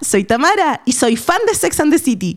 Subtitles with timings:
[0.00, 2.36] Soy Tamara y soy fan de Sex and the City.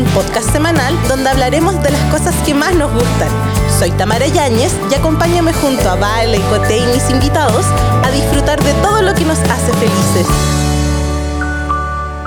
[0.00, 3.28] Un podcast semanal donde hablaremos de las cosas que más nos gustan.
[3.78, 7.66] Soy Tamara Yáñez y acompáñame junto a Vale, Cote y mis invitados
[8.02, 10.26] a disfrutar de todo lo que nos hace felices.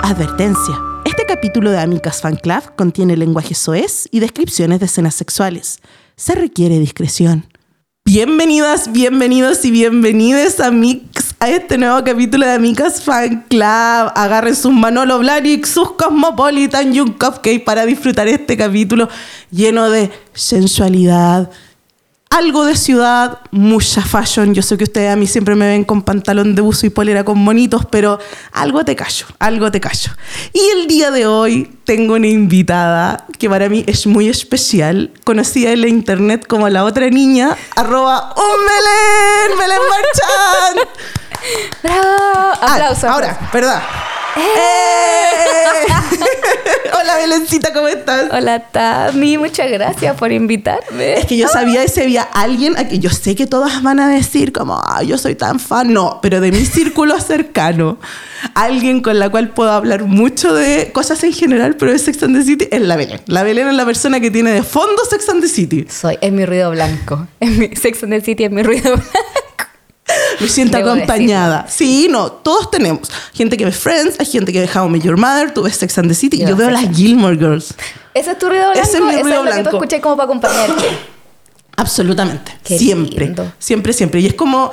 [0.02, 0.80] Advertencia.
[1.04, 5.80] Este capítulo de Amicas Fan Club contiene lenguaje soez y descripciones de escenas sexuales.
[6.16, 7.46] Se requiere discreción.
[8.04, 13.60] Bienvenidas, bienvenidos y bienvenidas a Mix a este nuevo capítulo de Amicas Fan Club.
[14.14, 19.10] Agarren sus Manolo Blahnik, sus Cosmopolitan y un cupcake para disfrutar este capítulo
[19.50, 21.50] lleno de sensualidad,
[22.30, 24.54] algo de ciudad, mucha fashion.
[24.54, 27.26] Yo sé que ustedes a mí siempre me ven con pantalón de buzo y polera
[27.26, 28.18] con monitos, pero
[28.52, 30.12] algo te callo, algo te callo.
[30.54, 35.72] Y el día de hoy tengo una invitada que para mí es muy especial, conocida
[35.72, 41.23] en la internet como la otra niña, arroba un Belén, Belén Marchand.
[41.82, 42.00] ¡Bravo!
[42.02, 43.04] Ah, Aplausos.
[43.04, 43.82] ahora, ¿verdad?
[44.36, 44.40] ¡Eh!
[47.00, 48.30] Hola Belencita, ¿cómo estás?
[48.32, 49.38] Hola, Tami.
[49.38, 51.14] Muchas gracias por invitarme.
[51.18, 54.00] Es que yo sabía que si había alguien a que yo sé que todas van
[54.00, 55.92] a decir como, ah, yo soy tan fan.
[55.92, 57.98] No, pero de mi círculo cercano,
[58.54, 62.36] alguien con la cual puedo hablar mucho de cosas en general, pero de Sex and
[62.36, 63.20] the City, es la Belén.
[63.26, 65.86] La Belén es la persona que tiene de fondo Sex and the City.
[65.88, 67.26] Soy, es mi ruido blanco.
[67.40, 69.12] Es mi Sex and the City es mi ruido blanco.
[70.40, 71.66] Me siento Debo acompañada.
[71.68, 73.10] Sí, no, todos tenemos.
[73.32, 75.76] Gente que ve Friends, hay gente que ve How I Met Your Mother, tú ves
[75.76, 76.38] Sex and the City.
[76.38, 77.74] Yo Yo, veo las Gilmore Girls.
[78.14, 78.80] ¿Ese es tu ruido blanco?
[78.88, 79.76] Ese es mi ruido es lo que tú blanco.
[79.76, 80.84] escuché como para acompañarte.
[81.76, 82.52] Absolutamente.
[82.62, 83.26] Qué siempre.
[83.26, 83.52] lindo.
[83.58, 84.20] Siempre, siempre.
[84.20, 84.70] Y es como.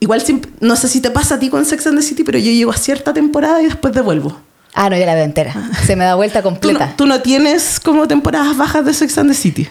[0.00, 0.22] Igual,
[0.60, 2.70] no sé si te pasa a ti con Sex and the City, pero yo llego
[2.70, 4.34] a cierta temporada y después devuelvo.
[4.74, 5.54] Ah, no, yo la veo entera.
[5.86, 6.94] Se me da vuelta Tú no, completa.
[6.96, 9.68] tú no tienes como temporadas bajas de Sex and the City.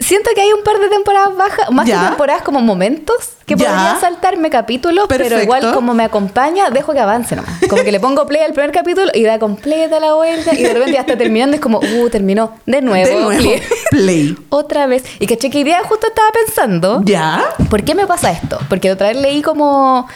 [0.00, 2.00] Siento que hay un par de temporadas bajas, más Ya.
[2.00, 3.68] que temporadas como momentos, que Ya.
[3.68, 7.50] podría saltarme capítulos, pero igual como me acompaña, dejo que avance nomás.
[7.68, 10.72] Como que le pongo play al primer capítulo y da completa la vuelta y de
[10.72, 13.06] repente ya está terminando es como, uh, terminó de nuevo.
[13.06, 13.38] de nuevo.
[13.42, 13.62] play.
[13.90, 14.36] Play.
[14.48, 15.04] Otra vez.
[15.20, 17.44] Y caché que hoy día justo estaba pensando, ¿Ya?
[17.68, 18.58] ¿por qué me pasa esto?
[18.70, 20.08] Porque otra vez leí como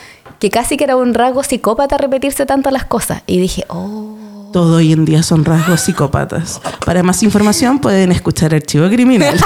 [0.43, 3.23] que casi que era un rasgo psicópata repetirse tanto las cosas.
[3.29, 4.51] Y dije, oh.
[4.53, 6.61] Todo hoy en día son rasgos psicópatas.
[6.85, 9.39] Para más información pueden escuchar Archivo Criminal.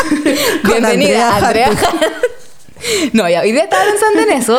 [0.64, 1.70] Bienvenida, Andrea.
[3.12, 4.58] No, ya, hoy día estaba pensando en eso.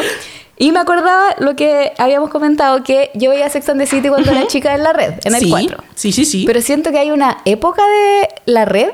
[0.59, 4.29] Y me acordaba lo que habíamos comentado, que yo veía Sex and the City cuando
[4.29, 5.83] era chica en la red, en el sí, 4.
[5.95, 6.43] Sí, sí, sí.
[6.45, 8.89] Pero siento que hay una época de la red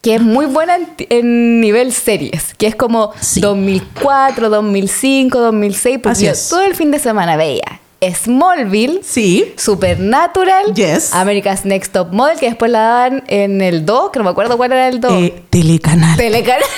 [0.00, 3.40] que es muy buena en, en nivel series, que es como Sí.
[3.40, 6.48] 2004, 2005, 2006, porque Así yo es.
[6.48, 9.52] todo el fin de semana veía Smallville, sí.
[9.56, 11.12] Supernatural, Yes.
[11.14, 14.56] America's Next Top Model, que después la daban en el 2, que no me acuerdo
[14.56, 15.12] cuál era el 2.
[15.14, 16.16] Eh, telecanal.
[16.16, 16.62] Telecanal.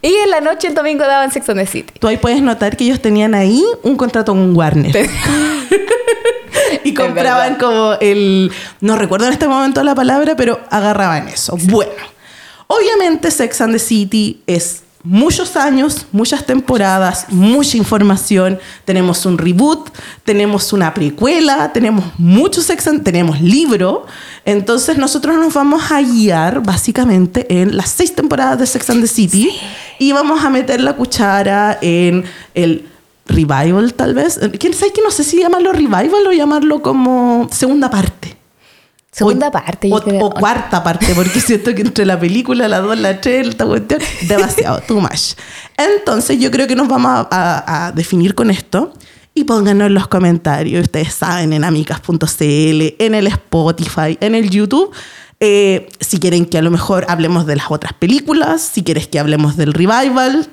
[0.00, 1.92] Y en la noche el domingo daban Sex and the City.
[1.98, 4.96] Tú ahí puedes notar que ellos tenían ahí un contrato con Warner.
[6.84, 8.52] y compraban como el...
[8.80, 11.56] No recuerdo en este momento la palabra, pero agarraban eso.
[11.64, 11.90] Bueno,
[12.68, 18.58] obviamente Sex and the City es muchos años, muchas temporadas, mucha información.
[18.84, 19.88] Tenemos un reboot,
[20.24, 23.02] tenemos una precuela, tenemos mucho Sex and...
[23.02, 24.06] Tenemos libro.
[24.44, 29.08] Entonces nosotros nos vamos a guiar básicamente en las seis temporadas de Sex and the
[29.08, 29.50] City
[29.98, 32.24] y vamos a meter la cuchara en
[32.54, 32.86] el
[33.26, 34.40] revival tal vez.
[34.58, 38.17] ¿Quién sabe que no sé si llamarlo revival o llamarlo como segunda parte?
[39.18, 40.24] Segunda O- parte, o, creo.
[40.24, 44.00] o cuarta parte, porque siento que entre la película, la dos, la tres, esta cuestión,
[44.28, 45.34] demasiado, too much.
[45.76, 48.92] Entonces yo creo que nos vamos a, a- a definir con esto.
[49.34, 52.24] Y pónganos en los comentarios, ustedes saben, en amicas.cl,
[52.98, 54.90] en el Spotify, en el YouTube,
[55.38, 59.20] eh, si quieren que a lo mejor hablemos de las otras películas, si quieres que
[59.20, 60.48] hablemos del revival,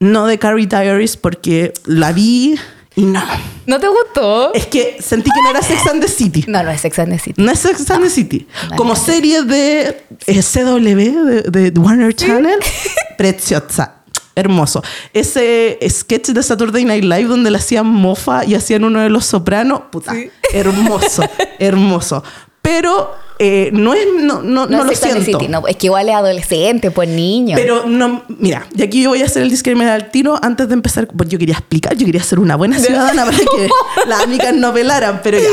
[0.00, 2.54] no de Carrie Diaries, porque la vi
[2.96, 3.22] y no.
[3.66, 4.52] ¿No te gustó?
[4.54, 6.44] Es que sentí que no era Sex and the City.
[6.46, 7.42] No, no es Sex and the City.
[7.42, 8.46] No es Sex and the City.
[8.64, 8.76] Vale.
[8.76, 12.58] Como serie de eh, CW, de, de Warner Channel,
[13.18, 13.96] preciosa.
[14.34, 14.82] Hermoso.
[15.12, 19.26] Ese sketch de Saturday Night Live donde le hacían mofa y hacían uno de los
[19.26, 20.14] sopranos, puta,
[20.54, 21.22] hermoso,
[21.58, 22.24] hermoso.
[22.62, 25.24] pero eh, no es no, no, no, No, lo siento.
[25.24, 27.56] City, no, es que igual es adolescente, pues niño.
[27.56, 30.74] Pero no, mira, y aquí yo voy a hacer el disclaimer al tiro antes de
[30.74, 31.08] empezar.
[31.08, 33.68] Pues yo quería explicar, yo quería ser una buena ciudadana para que
[34.06, 35.48] las amigas no pelaran, pero ya.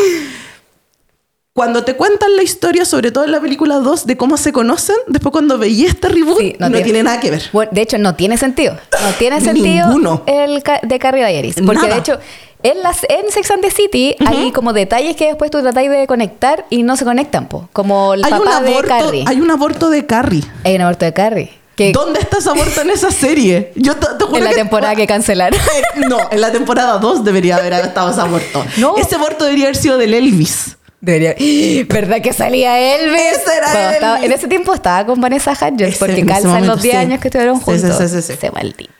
[1.54, 4.96] Cuando te cuentan la historia, sobre todo en la película 2, de cómo se conocen,
[5.08, 7.42] después cuando veí este reboot, Sí, no, tiene, nada que ver.
[7.52, 8.76] Bueno, de hecho, no tiene sentido.
[8.92, 10.24] No tiene sentido Ninguno.
[10.28, 11.56] el de Carrie Diaries.
[11.56, 11.96] Porque Nada.
[11.96, 12.20] de hecho,
[12.64, 16.06] en, las, en Sex and the City hay como detalles que después tú tratáis de
[16.08, 17.70] conectar y no se conectan, po.
[17.74, 19.24] Como el Hay papá de aborto, Carrie.
[19.28, 20.44] hay un aborto de Carrie.
[20.64, 21.52] Hay un aborto de Carrie.
[21.76, 23.72] Que ¿Dónde está ese aborto en esa serie?
[23.76, 25.58] Yo te, te juro en la que- temporada que cancelaron.
[25.96, 28.66] Eh, No, en la temporada 2 debería haber estado ese aborto.
[28.78, 28.98] No.
[28.98, 30.76] Ese aborto debería haber sido del Elvis.
[31.00, 31.36] Debería...
[31.88, 33.22] ¿Verdad que salía Elvis?
[33.22, 34.26] Ese era estaba- Elvis.
[34.26, 36.98] en ese tiempo estaba con Vanessa Hudgens porque calzan momento, los 10 sí.
[37.00, 37.98] años que estuvieron sí, juntos.
[37.98, 38.34] sí, sí, sí.
[38.34, 38.92] Ese maldito.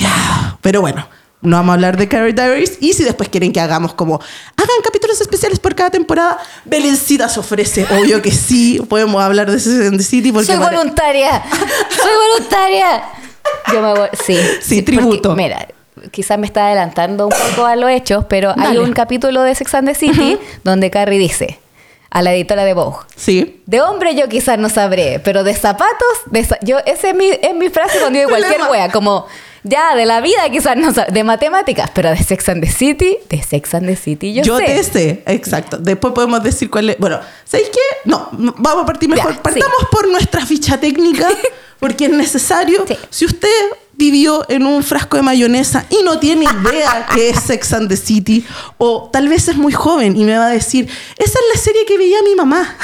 [0.00, 1.06] Ya, Pero bueno,
[1.42, 2.78] no vamos a hablar de Carrie Diaries.
[2.80, 7.40] Y si después quieren que hagamos como, hagan capítulos especiales por cada temporada, Belencita se
[7.40, 7.84] ofrece.
[7.84, 10.32] Obvio que sí, podemos hablar de Sex and the City.
[10.32, 11.42] Porque Soy voluntaria.
[11.90, 13.02] Soy voluntaria.
[13.72, 14.08] Yo me voy.
[14.24, 14.38] Sí.
[14.60, 15.34] Sí, porque, tributo.
[15.34, 15.68] mira,
[16.12, 19.74] quizás me está adelantando un poco a los hechos, pero hay un capítulo de Sex
[19.74, 21.58] and the City donde Carrie dice
[22.10, 22.98] a la editora de Vogue.
[23.16, 23.62] Sí.
[23.66, 27.54] De hombre yo quizás no sabré, pero de zapatos, de yo esa es mi, es
[27.54, 29.26] mi frase cuando digo cualquier wea, como
[29.64, 33.18] ya de la vida quizás no sabré, de matemáticas, pero de Sex and the City,
[33.28, 34.64] de Sex and the City yo, Yo, sé.
[34.64, 35.78] te sé, exacto.
[35.78, 36.98] Después podemos decir cuál es.
[36.98, 37.80] Bueno, ¿sabéis qué?
[38.04, 39.34] No, vamos a partir mejor.
[39.34, 41.28] Ya, Partamos por nuestra ficha técnica,
[41.80, 42.84] porque es necesario.
[42.86, 42.96] Sí.
[43.10, 43.48] Si usted
[43.94, 47.96] vivió en un frasco de mayonesa y no tiene idea qué es Sex and the
[47.96, 48.44] City,
[48.78, 50.88] o tal vez es muy joven y me va a decir,
[51.18, 52.76] esa es la serie que veía mi mamá.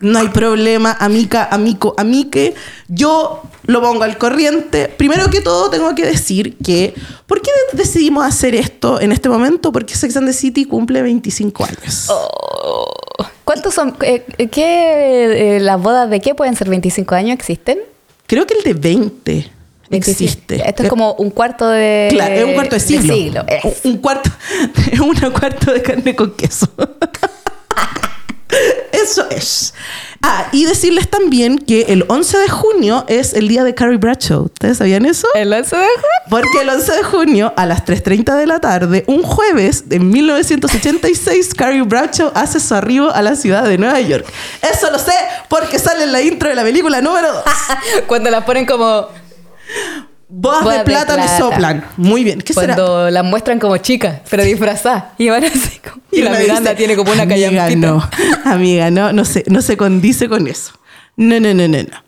[0.00, 2.54] No hay problema, amica, amico, amique.
[2.88, 4.88] Yo lo pongo al corriente.
[4.88, 6.94] Primero que todo, tengo que decir que,
[7.26, 9.72] ¿por qué decidimos hacer esto en este momento?
[9.72, 12.06] Porque Sex and the City cumple 25 años.
[12.10, 12.86] Oh.
[13.44, 13.96] ¿Cuántos son?
[14.00, 17.34] eh, ¿Qué, eh, las bodas de qué pueden ser 25 años?
[17.34, 17.78] ¿Existen?
[18.26, 19.50] Creo que el de 20
[19.90, 20.10] 25.
[20.24, 20.68] existe.
[20.68, 22.08] Esto es como un cuarto de.
[22.10, 23.14] Claro, es un cuarto de siglo.
[23.84, 24.30] Un cuarto,
[24.92, 26.68] es un cuarto de carne con queso.
[28.92, 29.74] Eso es.
[30.22, 34.44] Ah, y decirles también que el 11 de junio es el día de Carrie Bradshaw.
[34.44, 35.28] ¿Ustedes sabían eso?
[35.34, 36.08] ¿El 11 de junio?
[36.30, 41.54] Porque el 11 de junio a las 3.30 de la tarde, un jueves de 1986,
[41.54, 44.26] Carrie Bradshaw hace su arribo a la ciudad de Nueva York.
[44.62, 45.12] Eso lo sé
[45.48, 47.44] porque sale en la intro de la película número 2.
[48.06, 49.08] Cuando las ponen como.
[50.36, 51.38] Bodas Bodas de de plata plata.
[51.38, 51.84] soplan.
[51.96, 52.40] Muy bien.
[52.40, 52.74] ¿Qué será?
[52.74, 55.04] Cuando las muestran como chicas, pero disfrazadas.
[55.16, 56.02] Y van así como.
[56.10, 58.08] Y, la uno Miranda dice, tiene como una Amiga, no.
[58.44, 60.72] Amiga, no, no se, no se condice con eso.
[61.16, 62.04] No, no, no, no, no.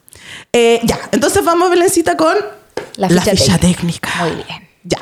[0.53, 2.35] Eh, ya, entonces vamos, Belencita, con
[2.97, 4.11] La la ficha ficha, técnica.
[4.11, 4.25] técnica.
[4.25, 4.69] Muy bien.
[4.83, 4.99] Ya.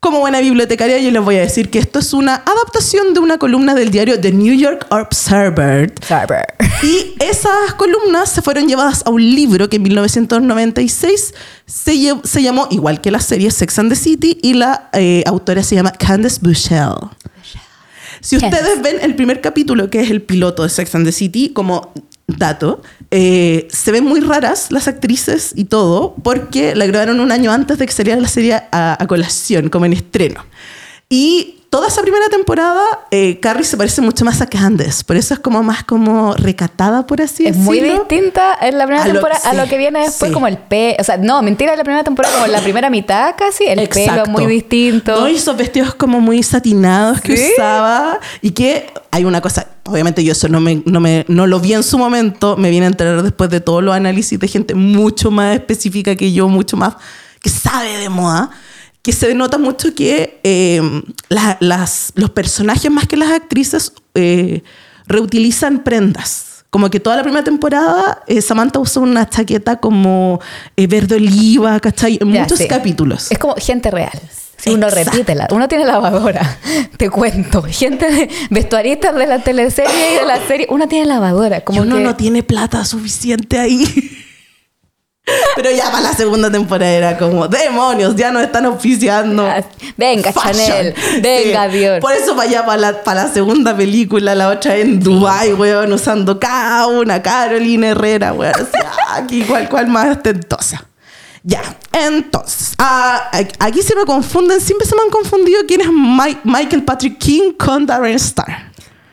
[0.00, 3.36] Como buena bibliotecaria, yo les voy a decir que esto es una adaptación de una
[3.36, 5.92] columna del diario The New York Observer.
[6.00, 6.46] Server.
[6.82, 11.34] Y esas columnas se fueron llevadas a un libro que en 1996
[11.66, 15.62] se, se llamó, igual que la serie, Sex and the City, y la eh, autora
[15.62, 17.10] se llama Candace Bushell.
[18.22, 21.50] Si ustedes ven el primer capítulo, que es el piloto de Sex and the City,
[21.50, 21.92] como
[22.36, 27.52] dato, eh, se ven muy raras las actrices y todo, porque la grabaron un año
[27.52, 30.44] antes de que saliera la serie a, a colación, como en estreno.
[31.08, 32.82] Y toda esa primera temporada,
[33.12, 37.06] eh, Carrie se parece mucho más a Candace, por eso es como más como recatada,
[37.06, 38.00] por así Es muy decirlo.
[38.00, 40.34] distinta en la primera A lo- temporada a sí, lo que viene después, sí.
[40.34, 40.96] como el pelo.
[40.98, 43.88] O sea, no, mentira, en la primera temporada, como en la primera mitad casi, el
[43.88, 44.30] pelo es Exacto.
[44.32, 45.20] muy distinto.
[45.20, 47.52] No, y esos vestidos como muy satinados que Sí.
[47.54, 48.18] usaba.
[48.42, 51.74] Y que hay una cosa, obviamente yo eso no, me, no, me, no lo vi
[51.74, 55.30] en su momento, me vine a enterar después de todos los análisis de gente mucho
[55.30, 56.94] más específica que yo, mucho más
[57.40, 58.50] que sabe de moda.
[59.02, 60.82] Que se nota mucho que eh,
[61.28, 64.62] la- las, los personajes más que las actrices eh,
[65.06, 66.64] reutilizan prendas.
[66.70, 70.40] Como que toda la primera temporada eh, Samantha usó una chaqueta como
[70.76, 72.18] eh, verde oliva, ¿cachai?
[72.20, 72.68] En Ya, muchos sí.
[72.68, 73.30] capítulos.
[73.32, 74.20] Es como gente real.
[74.56, 76.58] Si uno repite, la, uno tiene lavadora,
[76.98, 77.62] te cuento.
[77.62, 81.62] Gente de vestuaristas de la teleserie y de la serie, uno tiene lavadora.
[81.64, 83.86] Como y uno que- no tiene plata suficiente ahí.
[85.56, 89.46] Pero ya para la segunda temporada era como, demonios, ya nos están oficiando.
[89.46, 89.62] Ah,
[89.96, 90.54] Venga, fashion".
[90.66, 90.94] Chanel.
[91.22, 91.78] Venga, Sí.
[91.78, 92.00] Dior.
[92.00, 95.92] Por eso para allá, para la, para la segunda película, la otra en Dubai, weón,
[95.92, 98.54] usando cada una, Carolina Herrera, weón.
[98.54, 100.84] así, ah, aquí, cual, cual más ostentosa.
[101.42, 106.40] Ya, entonces, ah, aquí se me confunden, siempre se me han confundido quién es Mike-
[106.44, 108.69] Michael Patrick King con Darren Star.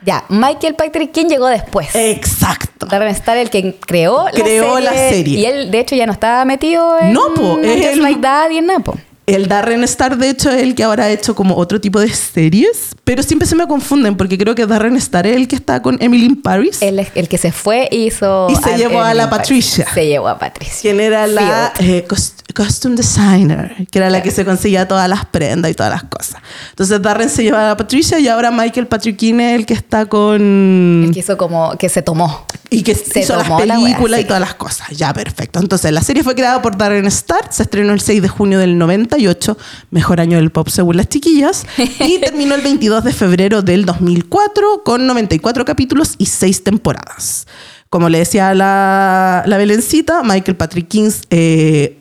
[0.07, 1.89] Ya, Michael Patrick King llegó después.
[1.93, 2.85] Exacto.
[2.85, 5.37] Darren Star, el que creó, Creó la serie.
[5.37, 8.21] Y él, de hecho, ya no estaba metido en No, po, es Just el- Like
[8.21, 8.95] That y en Napo.
[9.27, 12.07] El Darren Star, de hecho, es el que ahora ha hecho como otro tipo de
[12.07, 15.81] series, pero siempre se me confunden porque creo que Darren Star es el que está
[15.81, 16.81] con Emily in Paris.
[16.81, 18.47] El, el que se fue hizo.
[18.49, 19.85] Y se llevó a la Patricia.
[19.93, 20.79] Se llevó a Patricia.
[20.79, 22.07] Quien era la eh,
[22.55, 26.41] costume designer, que era la que se conseguía todas las prendas y todas las cosas.
[26.69, 30.05] Entonces Darren se lleva a la Patricia y ahora Michael Patrick es el que está
[30.05, 31.03] con.
[31.05, 31.77] El que hizo como.
[31.77, 32.45] que se tomó.
[32.69, 34.89] Y que se hizo las películas y todas las cosas.
[34.89, 35.59] Ya, perfecto.
[35.59, 38.77] Entonces la serie fue creada por Darren Star, se estrenó el 6 de junio del
[38.77, 39.57] 98,
[39.91, 44.83] mejor año del pop según las chiquillas, y terminó el 22 de febrero del 2004
[44.83, 47.47] con 94 capítulos y 6 temporadas.
[47.89, 51.97] Como le decía la, la Belencita, Michael Patrick Kings eh,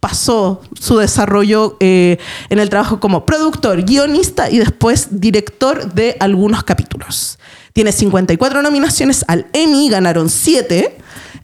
[0.00, 2.18] pasó su desarrollo eh,
[2.50, 7.38] en el trabajo como productor, guionista y después director de algunos capítulos.
[7.78, 10.96] Tiene 54 nominaciones al Emmy, ganaron 7.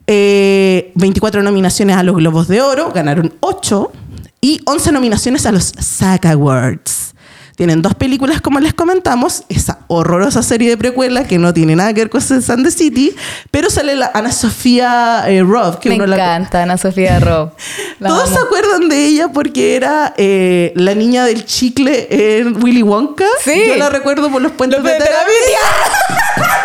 [0.04, 3.92] 24 eh, nominaciones a los Globos de Oro, ganaron 8.
[4.40, 7.13] Y 11 nominaciones a los SAG Awards.
[7.56, 11.94] Tienen dos películas, como les comentamos, esa horrorosa serie de precuela que no tiene nada
[11.94, 13.14] que ver con Sex and the City,
[13.52, 15.78] pero sale la Ana Sofía eh, Robb.
[15.78, 17.52] Que Me encanta Ana Sofía Robb.
[18.04, 23.26] Todos se acuerdan de ella porque era eh, la niña del chicle en Willy Wonka.
[23.44, 23.62] Sí.
[23.68, 25.14] Yo la recuerdo por los puentes de, terapia.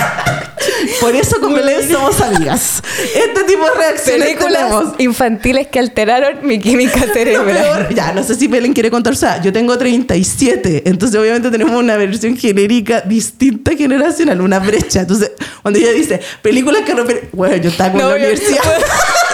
[1.00, 2.82] Por eso con Belén somos amigas.
[3.16, 7.88] Este tipo de reacciones Películas infantiles que alteraron mi química cerebral.
[7.94, 9.14] ya, no sé si Belén quiere contar.
[9.14, 10.84] O sea, yo tengo 37.
[10.86, 15.02] Entonces, obviamente, tenemos una versión genérica distinta generacional, una brecha.
[15.02, 17.30] Entonces, cuando ella dice películas que rompen.
[17.32, 18.62] Bueno, yo estaba con la universidad.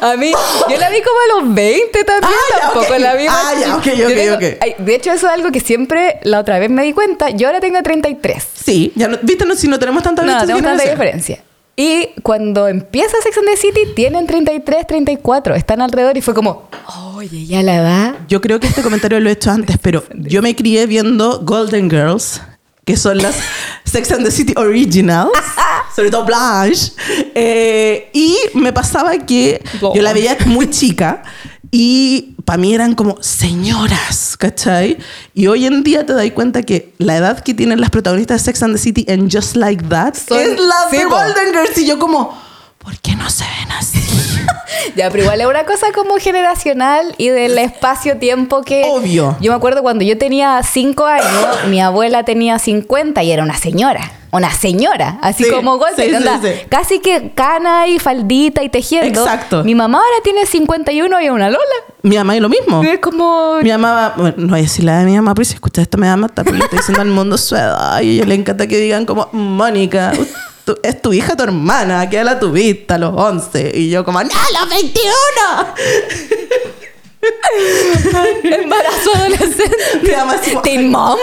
[0.00, 0.32] A mí,
[0.68, 3.26] yo la vi como a los 20 también, ah, tampoco la vi.
[3.28, 4.78] Ah, ya, ok, ok, ok.
[4.78, 7.30] De hecho, eso es algo que siempre la otra vez me di cuenta.
[7.30, 8.44] Yo ahora tengo 33.
[8.64, 11.42] Sí, ya no, viste, no, si no tenemos tanta No, tenemos tanta diferencia.
[11.76, 15.54] Y cuando empieza Sex and the City, tienen 33, 34.
[15.54, 16.68] Están alrededor y fue como,
[17.14, 18.14] oye, ya la edad.
[18.28, 21.88] Yo creo que este comentario lo he hecho antes, pero yo me crié viendo Golden
[21.88, 22.40] Girls
[22.88, 23.36] que son las
[23.84, 25.30] Sex and the City Originals,
[25.98, 26.92] sobre todo Blanche.
[27.34, 31.24] Eh, y me pasaba que yo la veía muy chica
[31.72, 34.96] y para mí eran como señoras, ¿cachai?
[35.34, 38.44] Y hoy en día te das cuenta que la edad que tienen las protagonistas de
[38.44, 41.76] Sex and the City en Just Like That es la de Golden Girls.
[41.78, 42.40] Y yo como,
[42.78, 43.98] ¿por qué no se ven así?
[44.96, 48.84] ya, pero igual es una cosa como generacional y del espacio-tiempo que...
[48.88, 49.36] Obvio.
[49.40, 53.56] Yo me acuerdo cuando yo tenía 5 años, mi abuela tenía 50 y era una
[53.56, 54.12] señora.
[54.30, 59.20] Una señora, así como golpe, casi que cana y faldita y tejiendo.
[59.20, 59.64] Exacto.
[59.64, 61.64] Mi mamá ahora tiene 51 y es una lola.
[62.02, 62.82] Mi mamá es lo mismo.
[62.82, 63.58] Es como...
[63.62, 65.96] Mi mamá, bueno, no voy a decir la de mi mamá, pero si escuchas esto
[65.96, 68.26] me va a matar, porque le estoy diciendo al mundo su edad y a ella
[68.26, 70.12] le encanta que digan como, Mónica,
[70.82, 73.72] es tu hija tu hermana, que la tuviste a los 11.
[73.74, 75.74] Y yo como, ¡no, a los 21!
[78.42, 79.76] Embarazo adolescente.
[80.02, 81.18] Mi mamá Teen mom.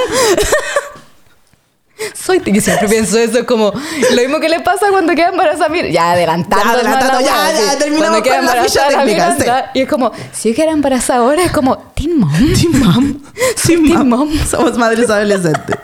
[2.13, 5.87] Soy yo siempre pienso eso como lo mismo que le pasa cuando queda embarazada mira,
[5.89, 10.11] ya adelantando, ya, adelantando, ya, ya, terminamos queda con la ficha técnica y es como
[10.33, 13.21] si yo quedara embarazada ahora es como teen mom teen mom
[13.65, 15.77] teen mom somos madres adolescentes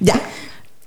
[0.00, 0.20] ya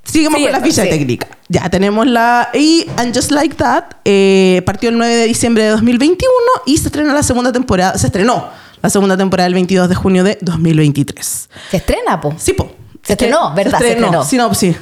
[0.03, 1.27] Sigamos con la ficha técnica.
[1.47, 2.49] Ya tenemos la.
[2.53, 6.27] Y And Just Like That eh, partió el 9 de diciembre de 2021
[6.65, 7.97] y se estrenó la segunda temporada.
[7.97, 8.49] Se estrenó
[8.81, 11.49] la segunda temporada el 22 de junio de 2023.
[11.69, 12.33] ¿Se estrena, po?
[12.37, 12.80] Sí, po.
[13.03, 13.79] Se estrenó, ¿verdad?
[13.79, 14.23] Se estrenó.
[14.23, 14.75] Sí, no, sí.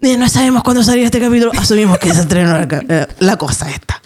[0.00, 1.50] No sabemos cuándo salía este capítulo.
[1.58, 3.97] Asumimos que se estrenó la, eh, cosa esta.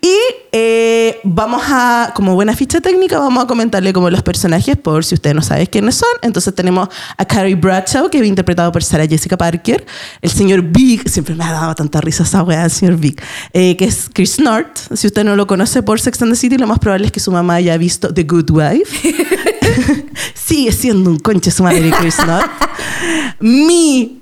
[0.00, 0.16] Y
[0.52, 5.14] eh, vamos a, como buena ficha técnica, vamos a comentarle como los personajes por si
[5.14, 6.08] ustedes no saben quiénes son.
[6.22, 9.84] Entonces tenemos a Carrie Bradshaw, que es interpretado por Sarah Jessica Parker.
[10.22, 13.20] El señor Big, siempre me ha dado tanta risa esa weá, el señor Big,
[13.52, 14.78] eh, que es Chris North.
[14.94, 17.20] Si usted no lo conoce por Sex and the City, lo más probable es que
[17.20, 19.14] su mamá haya visto The Good Wife.
[20.34, 22.50] Sigue siendo un conche su madre, Chris North.
[23.40, 24.19] Mi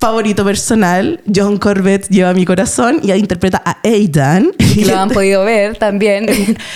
[0.00, 4.50] favorito personal, John Corbett lleva mi corazón y interpreta a Aidan.
[4.74, 6.26] Y lo han podido ver también.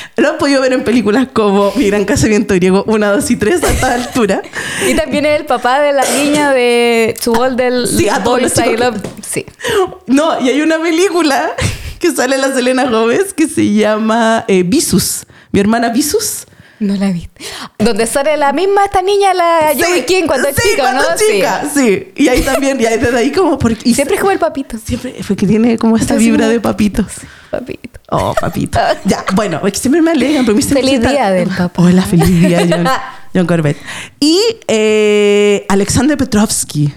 [0.17, 3.65] lo han podido ver en películas como Mi Gran Casamiento Griego 1, 2 y 3
[3.65, 4.43] a esta altura.
[4.89, 8.55] y también es el papá de la niña de All del sí, a todos los
[8.57, 9.01] Love.
[9.27, 9.47] Sí.
[10.07, 11.53] No, y hay una película
[11.99, 15.25] que sale la Selena Gómez que se llama eh, Visus.
[15.51, 16.47] Mi hermana Visus.
[16.81, 17.29] No la vi.
[17.79, 21.17] Donde sale la misma esta niña, la sí, Joey King, cuando es chica, cuando ¿no?
[21.17, 22.13] chica, sí.
[22.17, 23.59] Y ahí también, y ahí desde ahí como...
[23.59, 24.77] Porque, y siempre es como el papito.
[24.85, 27.07] Siempre, porque tiene como esta vibra de papitos.
[27.51, 28.01] Papito.
[28.11, 28.79] Oh, papito.
[29.05, 30.45] ya, bueno, es que siempre me alegran.
[30.45, 31.83] Pero feliz día del papá.
[31.83, 32.87] Hola, feliz día, John,
[33.35, 33.77] John Corbett.
[34.19, 36.93] Y eh, Alexander Petrovsky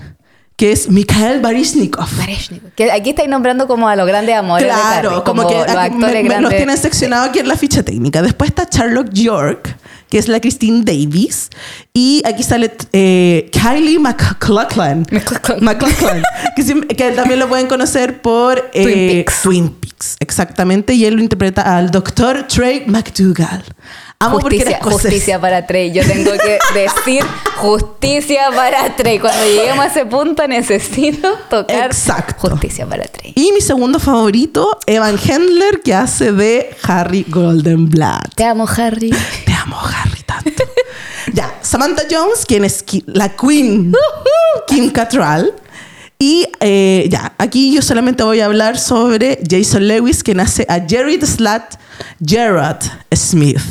[0.57, 2.09] que es Mikhail Baryshnikov.
[2.17, 2.71] Baryshnikov.
[2.71, 4.65] Que aquí estáis nombrando como a los grandes amores.
[4.65, 6.41] Claro, como, que los actores me, grandes.
[6.41, 8.23] nos tienen seccionado aquí en la ficha técnica.
[8.23, 9.77] Después está Charlotte York,
[10.09, 11.51] que es la Christine Davis.
[11.93, 15.05] Y aquí sale eh, Kylie McLachlan.
[15.61, 16.23] McLachlan.
[16.55, 20.15] que, también lo pueden conocer por eh, Twin, Peaks.
[20.19, 20.95] Exactamente.
[20.95, 23.63] Y él lo interpreta al doctor Trey McDougall.
[24.19, 25.91] Amo justicia, justicia para Trey.
[25.93, 27.23] Yo tengo que decir
[27.57, 29.19] justicia para Trey.
[29.19, 32.49] Cuando lleguemos a ese punto necesito tocar Exacto.
[32.49, 33.33] justicia para Trey.
[33.35, 38.33] Y mi segundo favorito, Evan Hendler, que hace de Harry Goldenblatt.
[38.33, 39.11] Te amo, Harry.
[39.45, 40.63] Te amo, Harry, tanto.
[41.31, 43.93] ya, Samantha Jones, quien es la Queen,
[44.67, 45.53] Kim Cattrall.
[46.17, 50.79] Y eh, ya, aquí yo solamente voy a hablar sobre Jason Lewis, quien hace a
[50.89, 51.75] Jared Slat
[52.25, 52.81] Gerard
[53.13, 53.61] Smith.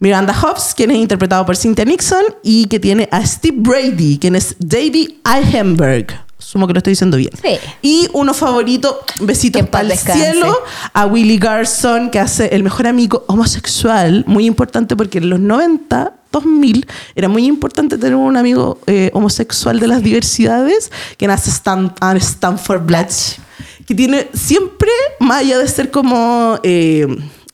[0.00, 4.36] Miranda Hobbs, quien es interpretado por Cynthia Nixon, y que tiene a Steve Brady, quien
[4.36, 6.28] es David Eichenberg.
[6.38, 7.32] Sumo que lo estoy diciendo bien.
[7.42, 7.58] Sí.
[7.82, 10.56] Y uno favorito, besitos para el cielo,
[10.92, 14.24] a Willie Garson, que hace el mejor amigo homosexual.
[14.28, 16.86] Muy importante porque en los 90, 2000,
[17.16, 22.82] era muy importante tener un amigo eh, homosexual de las diversidades, que nace Stan, Stanford
[22.82, 23.40] Blatch.
[23.84, 26.60] Que tiene siempre, más allá de ser como.
[26.62, 27.06] Eh,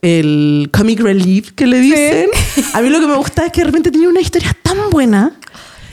[0.04, 2.28] el comic relief que le dicen.
[2.75, 5.32] A mí lo que me gusta es que de repente tenía una historia tan buena.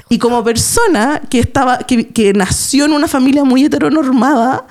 [0.09, 4.67] Y como persona que, estaba, que, que nació en una familia muy heteronormada,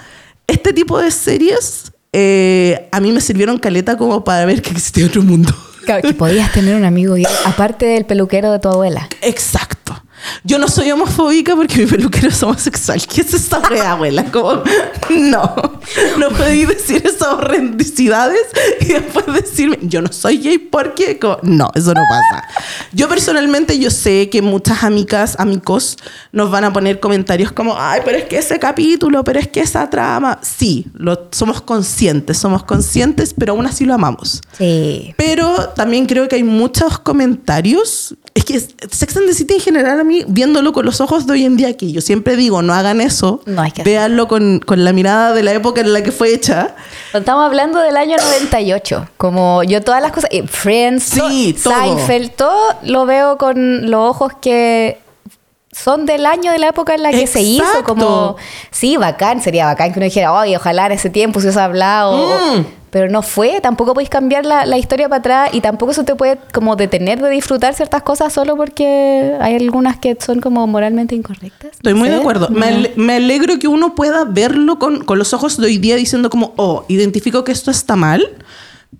[0.47, 5.07] este tipo de series eh, a mí me sirvieron caleta como para ver que existía
[5.07, 5.55] otro mundo.
[6.03, 9.09] que podías tener un amigo aparte del peluquero de tu abuela.
[9.23, 10.03] Exacto.
[10.45, 13.01] Yo no soy homofóbica porque mi peluquero es homosexual.
[13.07, 14.25] ¿Qué es esta rea, abuela?
[14.25, 14.63] Como,
[15.11, 15.81] no.
[16.19, 18.41] No podéis decir esas horrendicidades
[18.81, 21.19] y después decirme, yo no soy gay porque.
[21.43, 22.49] no, eso no pasa.
[22.93, 25.97] Yo personalmente, yo sé que muchas amigas, amigos,
[26.33, 29.61] nos van a poner comentarios como, ay, pero es que ese capítulo, pero es que
[29.61, 30.39] esa trama.
[30.43, 34.41] Sí, lo, somos conscientes, somos conscientes, pero aún así lo amamos.
[34.57, 35.15] Sí.
[35.17, 38.15] Pero también creo que hay muchos comentarios.
[38.41, 41.35] Es que Sex and the City en general a mí, viéndolo con los ojos de
[41.35, 44.61] hoy en día, que yo siempre digo, no hagan eso, no hay que véanlo con,
[44.61, 46.75] con, la mirada de la época en la que fue hecha.
[47.13, 51.75] Estamos hablando del año 98, como yo todas las cosas, Friends, sí, todo.
[51.75, 54.99] Seinfeld, todo lo veo con los ojos que
[55.71, 58.37] son del año de la época en la que se hizo, como,
[58.71, 62.17] sí, bacán, sería bacán que uno dijera, oye, ojalá en ese tiempo se hubiese hablado.
[62.57, 66.05] Mm pero no fue, tampoco podéis cambiar la, la, historia para atrás y tampoco eso
[66.05, 70.67] te puede como detener de disfrutar ciertas cosas solo porque hay algunas que son como
[70.67, 71.73] moralmente incorrectas.
[71.73, 72.49] Estoy muy de acuerdo.
[72.51, 76.31] Me, me, alegro que uno pueda verlo con, con, los ojos de hoy día diciendo
[76.31, 78.29] como, oh, identifico que esto está mal,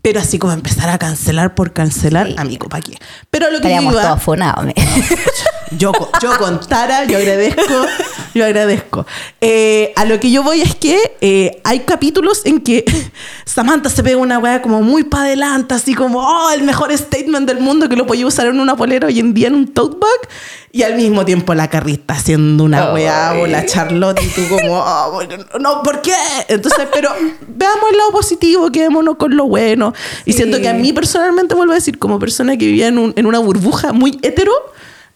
[0.03, 2.97] pero así como empezar a cancelar por cancelar, amigo, ¿para qué?
[3.31, 4.03] Pero lo que yo iba...
[4.03, 4.73] todos funados.
[5.73, 7.63] yo, yo con Tara, yo agradezco,
[8.35, 9.07] yo agradezco.
[9.41, 12.85] Eh, a lo que yo voy es que eh, hay capítulos en que
[13.45, 17.47] Samantha se pega una weá como muy para adelante, así como, oh, el mejor statement
[17.47, 19.99] del mundo que lo podía usar en una polera hoy en día en un tote
[20.01, 20.31] bag.
[20.73, 24.79] Y al mismo tiempo la carrita haciendo una weá o la Charlotte y tú como,
[24.79, 25.21] oh,
[25.59, 26.15] no, ¿por qué?
[26.49, 27.11] Entonces, pero
[27.49, 29.93] veamos el lado positivo, quedémonos con lo bueno.
[30.25, 33.13] Y siento que a mí personalmente, vuelvo a decir, como persona que vivía en, un,
[33.17, 34.53] en una burbuja muy hetero,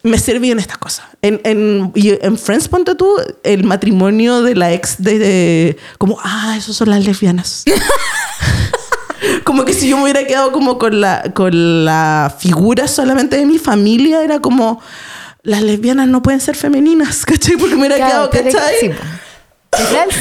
[0.02, 1.06] me servían estas cosas.
[1.22, 3.08] En, en, y en Friends, ponte tú,
[3.42, 7.64] el matrimonio de la ex de, como, ah, esos son las lesbianas.
[9.44, 13.46] como que si yo me hubiera quedado como con la, con la figura solamente de
[13.46, 14.82] mi familia, era como
[15.44, 17.56] las lesbianas no pueden ser femeninas, ¿cachai?
[17.56, 18.74] Porque me hubiera quedado, ¿cachai?
[18.80, 18.90] Sí,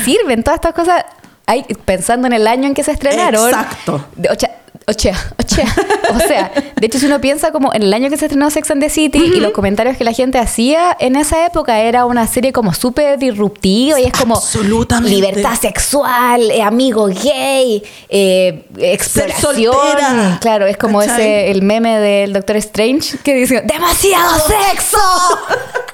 [0.05, 1.03] sirven todas estas cosas.
[1.45, 3.49] Hay, pensando en el año en que se estrenaron.
[3.49, 4.05] Exacto.
[4.15, 4.62] De, o, sea,
[6.13, 8.71] o sea, de hecho, si uno piensa como en el año que se estrenó Sex
[8.71, 12.27] and the City y los comentarios que la gente hacía en esa época era una
[12.27, 15.15] serie como súper disruptiva y es como Absolutamente.
[15.15, 20.37] libertad sexual, eh, amigo gay, eh, exploración.
[20.41, 24.97] Claro, es como ese el meme del Doctor Strange que dice ¡Demasiado sexo!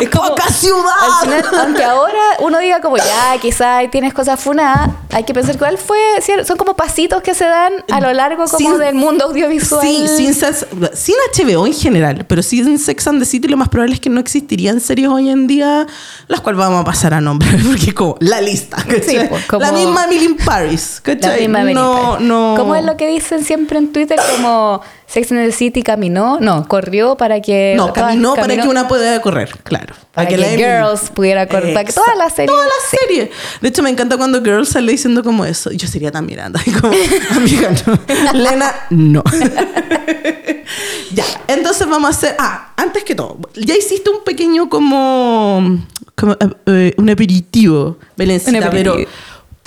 [0.00, 1.42] Es como, ¡Poca ciudad!
[1.60, 5.98] aunque ahora uno diga como ya, quizás tienes cosas funadas, hay que pensar cuál fue,
[6.44, 9.82] son como pasitos que se dan a lo largo como del mundo audiovisual.
[9.82, 13.94] Sí, sin, sin, HBO en general, pero sin Sex and the City lo más probable
[13.94, 15.86] es que no existirían series hoy en día,
[16.28, 20.04] las cuales vamos a pasar a nombre, porque como la lista, sí, pues, la misma
[20.04, 21.48] Emily in Paris, ¿cachai?
[21.48, 22.54] La misma no, no.
[22.56, 24.18] ¿Cómo es lo que dicen siempre en Twitter?
[24.36, 27.72] Como Sex and the City caminó, no, corrió para que...
[27.76, 29.94] No, caminó, para que una pueda correr, claro.
[30.12, 32.46] Para, que, Girls pudiera para que toda la serie...
[32.46, 33.30] Toda la serie.
[33.60, 35.70] De hecho, me encanta cuando Girls sale diciendo como eso.
[35.72, 36.28] Yo sería tan.
[36.66, 36.92] Y como,
[37.30, 38.32] amiga, no.
[38.34, 39.24] Lena, no.
[41.12, 42.36] ya, entonces vamos a hacer...
[42.38, 45.78] Ah, antes que todo, ya hiciste un pequeño como...
[46.14, 48.96] como uh, un aperitivo, Belencita, pero...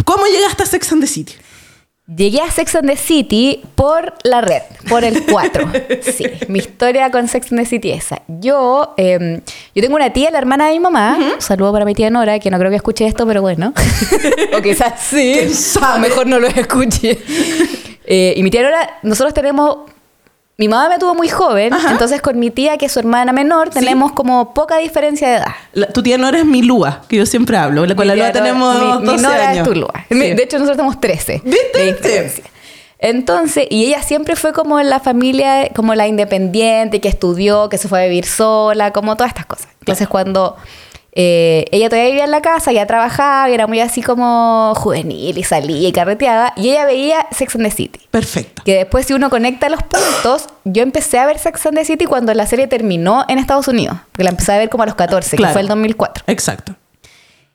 [0.03, 1.33] ¿Cómo llegaste a Sex and the City?
[2.07, 5.71] Llegué a Sex and the City por la red, por el 4.
[6.01, 8.23] Sí, mi historia con Sex and the City es esa.
[8.27, 9.41] Yo, em,
[9.75, 11.15] yo tengo una tía, la hermana de mi mamá.
[11.35, 13.73] Un saludo para mi tía Nora, que no creo que escuche esto, pero bueno.
[14.57, 15.35] o quizás sí.
[15.79, 17.19] A lo mejor no lo escuche.
[18.03, 19.89] Eh, y mi tía Nora, nosotros tenemos
[20.57, 23.69] mi mamá me tuvo muy joven, entonces con mi tía, que es su hermana menor,
[23.69, 25.87] tenemos como poca diferencia de edad.
[25.93, 27.83] tu tía Nora es mi Lua, que yo siempre hablo.
[27.95, 29.67] Con la Lua tenemos mi, 12 mi Nora años.
[29.67, 30.05] es tu Lua.
[30.09, 31.79] De hecho, nosotros tenemos 13 ¿Viste?
[31.79, 32.43] de diferencia.
[32.99, 37.87] Entonces, y ella siempre fue como la familia, como la independiente, que estudió, que se
[37.87, 39.69] fue a vivir sola, como todas estas cosas.
[39.79, 40.55] Entonces, cuando
[41.13, 45.37] eh, ella todavía vivía en la casa, ya trabajaba, y era muy así como juvenil
[45.37, 46.53] y salía y carreteaba.
[46.55, 47.99] Y ella veía Sex and the City.
[48.11, 48.63] Perfecto.
[48.63, 52.05] Que después, si uno conecta los puntos, yo empecé a ver Sex and the City
[52.05, 53.97] cuando la serie terminó en Estados Unidos.
[54.11, 56.23] Porque la empecé a ver como a los 14, que fue el 2004.
[56.27, 56.75] Exacto.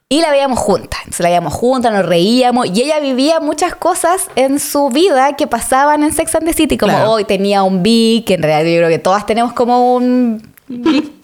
[0.09, 1.01] Y la veíamos juntas.
[1.01, 2.67] Entonces la veíamos juntas, nos reíamos.
[2.67, 6.77] Y ella vivía muchas cosas en su vida que pasaban en Sex and the City.
[6.77, 10.55] Como hoy tenía un B, que en realidad yo creo que todas tenemos como un.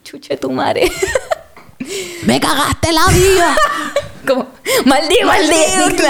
[0.03, 0.90] Chuche tu madre.
[2.25, 3.57] ¡Me cagaste la vida!
[4.27, 4.47] Como,
[4.85, 6.05] maldito, maldito,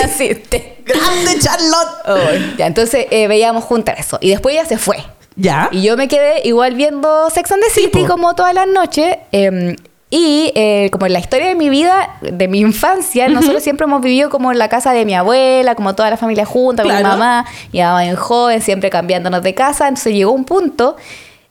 [0.85, 2.57] Grande Charlotte.
[2.59, 4.19] ya, entonces eh, veíamos juntas eso.
[4.21, 4.99] Y después ella se fue.
[5.37, 5.69] ¿Ya?
[5.73, 9.17] Y yo me quedé igual viendo Sex and the City como todas las noches.
[9.33, 9.77] Em,
[10.11, 14.03] y eh, como en la historia de mi vida, de mi infancia, nosotros siempre hemos
[14.03, 17.47] vivido como en la casa de mi abuela, como toda la familia junta, mi mamá,
[17.73, 19.89] y mamá en joven, siempre cambiándonos de casa.
[19.89, 20.97] Entonces llegó un punto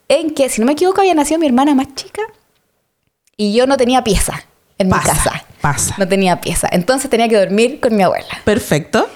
[0.08, 2.22] en que, si no me equivoco, había nacido mi hermana más chica
[3.38, 4.44] y yo no tenía pieza
[4.78, 5.46] en mi casa.
[5.62, 5.96] Pasa.
[5.98, 6.67] No tenía pieza.
[6.72, 8.41] Entonces tenía que dormir con mi abuela.
[8.44, 9.08] Perfecto.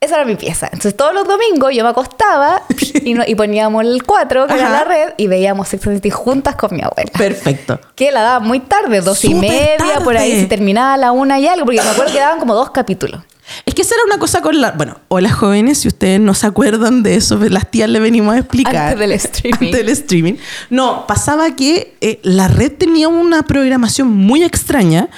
[0.00, 0.66] Esa era mi pieza.
[0.66, 2.62] Entonces todos los domingos yo me acostaba
[2.94, 6.74] y, poníamos el 4, que era la red, y veíamos Sex and City juntas con
[6.74, 7.10] mi abuela.
[7.18, 7.78] Perfecto.
[7.94, 11.46] Que la daba muy tarde, dos y media, por ahí, si terminaba la una y
[11.46, 13.20] algo, porque me acuerdo que daban como dos capítulos.
[13.66, 14.72] Es que esa era una cosa con la.
[14.72, 18.34] Bueno, o las jóvenes, si ustedes no se acuerdan de eso, las tías le venimos
[18.34, 18.76] a explicar.
[18.76, 19.66] Antes del streaming.
[19.66, 20.34] Antes del streaming.
[20.70, 25.08] No, pasaba que eh, la red tenía una programación muy extraña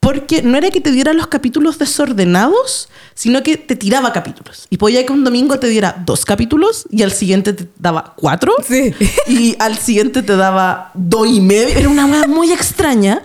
[0.00, 4.66] porque no era que te diera los capítulos desordenados, sino que te tiraba capítulos.
[4.70, 8.52] Y podía que un domingo te diera dos capítulos y al siguiente te daba cuatro.
[8.66, 8.94] Sí.
[9.26, 11.76] Y al siguiente te daba dos y medio.
[11.76, 13.22] Era una muy extraña.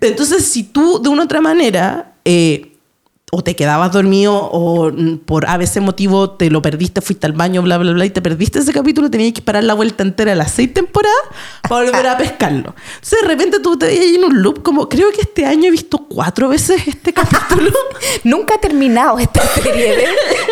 [0.00, 2.14] Entonces, si tú de una otra manera.
[2.24, 2.71] Eh,
[3.34, 4.92] o te quedabas dormido o
[5.24, 8.20] por a veces motivo te lo perdiste, fuiste al baño, bla, bla, bla, y te
[8.20, 11.16] perdiste ese capítulo, tenías que parar la vuelta entera de las seis temporadas
[11.62, 12.74] para volver a pescarlo.
[12.96, 15.70] Entonces de repente tú te veías en un loop como, creo que este año he
[15.70, 17.72] visto cuatro veces este capítulo.
[18.24, 20.08] Nunca ha terminado esta serie, ¿eh?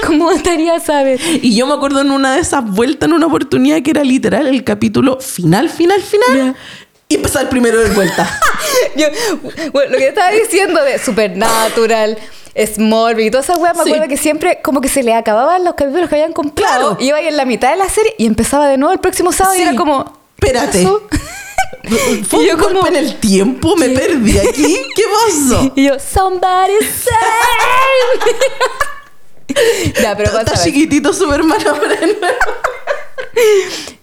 [0.06, 1.20] ¿Cómo estaría saber?
[1.42, 4.46] Y yo me acuerdo en una de esas vueltas, en una oportunidad que era literal
[4.46, 6.56] el capítulo final, final, final.
[7.10, 8.40] Y empezar primero de vuelta.
[8.96, 9.06] yo,
[9.72, 12.16] bueno, lo que estaba diciendo de Supernatural
[12.56, 15.74] Smallville y toda esa weá, me acuerdo que siempre como que se le acababan los
[15.74, 16.96] capítulos que habían comprado.
[17.00, 19.56] Iba ahí en la mitad de la serie y empezaba de nuevo el próximo sábado
[19.56, 20.20] y era como...
[20.38, 20.86] Espérate.
[22.28, 24.78] ¿Fue yo como en el tiempo me perdí aquí.
[24.94, 25.72] ¿Qué pasó?
[25.74, 27.14] Y yo, somebody save.
[30.00, 31.74] ya, pero Está chiquitito su hermano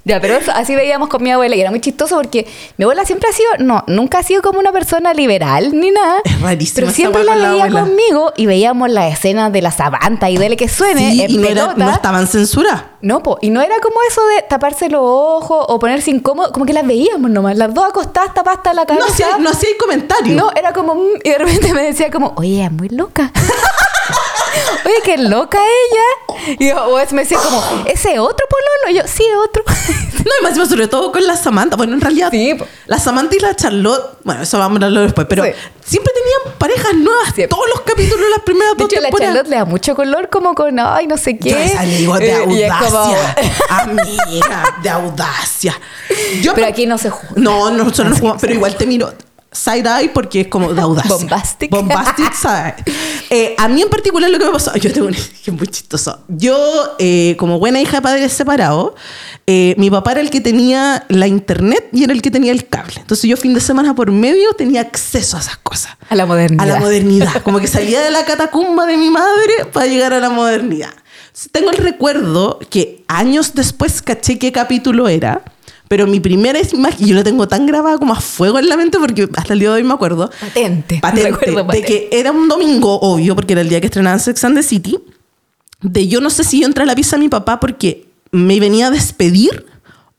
[0.07, 3.29] Ya, pero así veíamos con mi abuela y era muy chistoso porque mi abuela siempre
[3.29, 6.21] ha sido, no, nunca ha sido como una persona liberal ni nada.
[6.23, 6.75] Es rarísimo.
[6.75, 10.69] Pero siempre la veía conmigo y veíamos las escenas de la sabanta y dele que
[10.69, 11.11] suene.
[11.11, 12.85] Sí, y no, estaban censuradas.
[13.01, 16.65] No, po, y no era como eso de taparse los ojos o ponerse incómodo, como
[16.65, 19.05] que las veíamos nomás, las dos acostadas tapadas la cabeza.
[19.05, 20.35] No hacía, no hacía comentarios.
[20.35, 23.31] No, era como, mm", y de repente me decía como, oye, es muy loca.
[24.85, 26.55] Oye, qué loca ella.
[26.59, 28.91] Y yo, o es, me decía como, ¿ese otro pololo?
[28.91, 29.63] Y yo, sí, otro.
[30.25, 31.75] no, y más sobre todo con la Samantha.
[31.75, 32.55] Bueno, en realidad, sí.
[32.85, 35.43] la Samantha y la Charlotte, bueno, eso vamos a hablarlo después, pero
[35.83, 37.33] siempre tenían parejas nuevas.
[37.49, 40.29] Todos los capítulos de las primeras de dos hecho, la Charlotte le da mucho color,
[40.29, 41.49] como con, ay, no sé qué.
[41.51, 43.35] Yo esa le digo de eh, audacia.
[43.69, 45.79] Amiga, de audacia.
[46.41, 47.35] Yo, pero aquí no se juega.
[47.35, 49.11] No, no, nosotros no jugamos, pero igual te miro
[49.57, 51.15] side-eye porque es como de audacia.
[51.15, 51.71] Bombastic.
[51.71, 52.75] Bombastic side.
[53.29, 56.23] Eh, a mí en particular lo que me pasó, yo tengo un ejemplo muy chistoso.
[56.27, 58.93] Yo, eh, como buena hija de padres separados,
[59.47, 62.67] eh, mi papá era el que tenía la internet y era el que tenía el
[62.67, 62.95] cable.
[62.97, 65.97] Entonces yo fin de semana por medio tenía acceso a esas cosas.
[66.09, 66.63] A la modernidad.
[66.63, 67.41] A la modernidad.
[67.43, 70.93] Como que salía de la catacumba de mi madre para llegar a la modernidad.
[71.51, 75.43] Tengo el recuerdo que años después caché qué capítulo era
[75.87, 78.97] pero mi primera imagen, yo la tengo tan grabada como a fuego en la mente
[78.99, 80.29] porque hasta el día de hoy me acuerdo.
[80.39, 80.97] Patente.
[81.01, 81.51] Patente.
[81.71, 84.63] De que era un domingo, obvio, porque era el día que estrenaban Sex and the
[84.63, 84.99] City.
[85.81, 88.59] De yo no sé si yo entré a la pieza a mi papá porque me
[88.59, 89.65] venía a despedir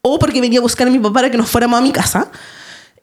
[0.02, 2.30] o porque venía a buscar a mi papá para que nos fuéramos a mi casa.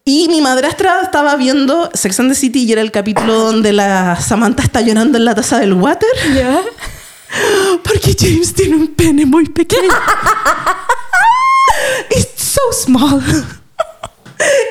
[0.04, 4.20] Y mi madrastra estaba viendo Sex and the City y era el capítulo donde la
[4.20, 6.10] Samantha está llorando en la taza del water.
[6.34, 6.62] ¿Ya?
[7.84, 9.90] porque James tiene un pene muy pequeño.
[12.10, 13.22] It's so small.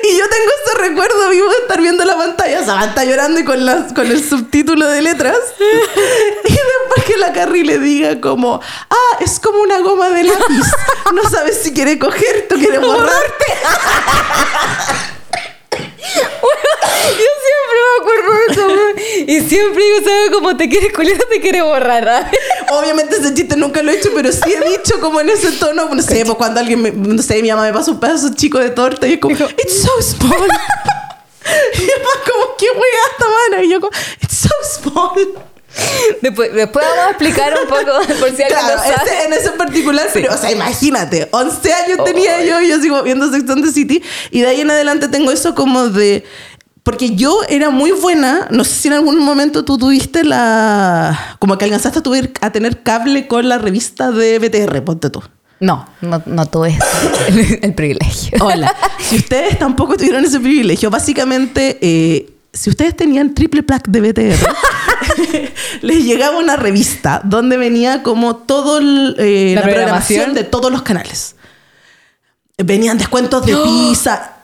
[0.03, 2.63] Y yo tengo ese recuerdo vivo de estar viendo la pantalla.
[2.63, 5.37] Samantha llorando y con, las, con el subtítulo de letras.
[6.47, 10.71] Y después que la Carrie le diga como, ah, es como una goma de lápiz.
[11.13, 13.45] No sabes si quiere cogerte o quiere borrarte.
[17.05, 18.65] Yo siempre me acuerdo de eso,
[19.27, 22.07] Y siempre digo, ¿sabes cómo te quieres culiar te quiere borrar?
[22.07, 22.31] ¿ah?
[22.71, 25.89] Obviamente ese chiste nunca lo he hecho, pero sí he dicho como en ese tono,
[25.93, 28.59] no sé, pues cuando alguien, me, no sé, mi mamá me pasa un pedazo chico
[28.59, 30.31] de torta y es como, it's so small.
[31.73, 33.63] y mamá como, ¿qué wea esta mano?
[33.63, 35.54] Y yo como, it's so small.
[36.21, 38.81] Después, después vamos a explicar un poco por si alguien claro,
[39.25, 43.29] en ese particular, pero, o sea, imagínate, 11 años tenía yo y yo sigo viendo
[43.31, 46.25] Sex and the City y de ahí en adelante tengo eso como de
[46.85, 51.35] porque yo era muy buena, no sé si en algún momento tú tuviste la...
[51.39, 55.23] como que alcanzaste a, tuve, a tener cable con la revista de BTR, ponte tú.
[55.59, 56.77] No, no, no tuve
[57.61, 58.37] el, privilegio.
[58.39, 58.71] Hola.
[58.99, 64.47] Si ustedes tampoco tuvieron ese privilegio, básicamente, eh, si ustedes tenían triple plaque de BTR,
[65.81, 71.35] les llegaba una revista donde venía como todo eh, la, programación de todos los canales.
[72.57, 74.35] Venían descuentos de pizza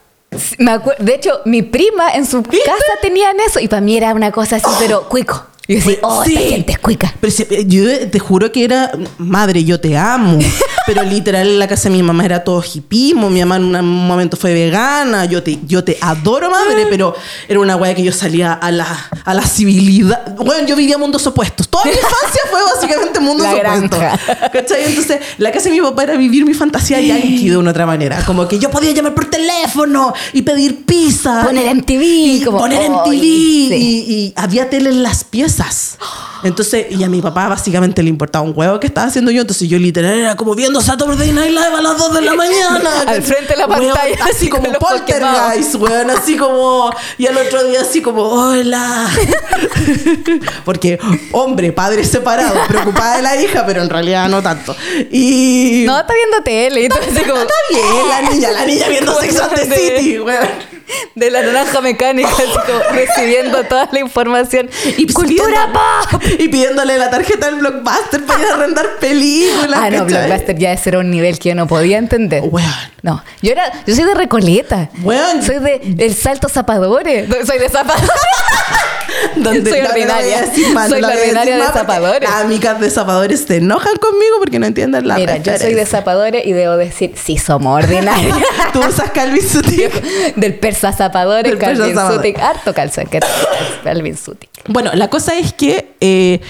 [0.60, 4.32] me de hecho, mi prima en su casa tenían eso y para mí era una
[4.32, 5.46] cosa así, pero cuico.
[5.72, 7.16] Y yo decía, oh, esta gente es cuica.
[7.22, 7.34] Pero
[7.66, 10.38] yo te juro que era, madre, yo te amo.
[10.86, 13.30] Pero literal en la casa de mi mamá era todo hipismo.
[13.30, 15.24] Mi mamá en un momento fue vegana.
[15.26, 17.16] Yo te, yo te adoro, madre, pero
[17.48, 18.88] era una wea que yo salía a la,
[19.24, 20.36] a la civilidad.
[20.36, 21.70] Bueno, yo vivía mundos opuestos.
[21.70, 24.00] Toda mi infancia fue básicamente mundos opuestos.
[24.52, 24.86] ¿Cachai?
[24.88, 28.26] Entonces, la casa de mi papá era vivir mi fantasía yankee de una otra manera.
[28.26, 31.44] Como que yo podía llamar por teléfono y pedir pizza.
[31.46, 32.04] Poner en TV.
[32.04, 33.16] Y poner en TV.
[33.16, 35.61] Y, y había tele en las piezas.
[36.43, 39.41] Entonces, y a mi papá básicamente le importaba un huevo que estaba haciendo yo.
[39.41, 43.02] Entonces yo literal era como viendo Saturday Night Live a las 2 de la mañana.
[43.08, 44.26] Al frente de la pantalla.
[44.26, 46.10] así como poltergeist, weón.
[46.10, 46.91] Así como...
[47.17, 49.08] Y al otro día así como, hola.
[50.65, 51.00] Porque,
[51.32, 54.76] hombre, padre separado, preocupada de la hija, pero en realidad no tanto.
[55.12, 55.84] Y...
[55.86, 56.89] No, está viendo tele.
[56.91, 57.41] Así como...
[57.41, 60.71] está bien la niña, la niña viendo Sex and the City, weón
[61.15, 64.69] de la naranja mecánica, así como recibiendo toda la información.
[64.97, 66.22] Y ¡Cultura pop!
[66.40, 69.80] Y pidiéndole la tarjeta del Blockbuster para ir a arrendar películas.
[69.82, 72.44] Ah, no, Blockbuster ya ese era un nivel que yo no podía entender.
[73.04, 74.90] No, yo era, yo soy de Recoleta.
[75.46, 77.28] Soy de El Salto Zapadores.
[77.46, 78.10] Soy de Zapadores.
[79.36, 80.46] Donde soy ordinaria.
[80.88, 82.30] soy la ordinaria de Zapadores.
[82.30, 85.86] Las amigas de Zapadores se enojan conmigo porque no entienden la Mira, yo soy de
[85.86, 88.38] Zapadores y debo decir, sí somos ordinarias.
[88.74, 89.92] Tú usas Calvin Sutik.
[90.36, 92.40] Del persa Zapadores, Calvin Sutik.
[92.40, 93.10] Harto calzón
[93.84, 94.51] Calvin Sutik.
[94.67, 96.41] Bueno, la cosa es que eh,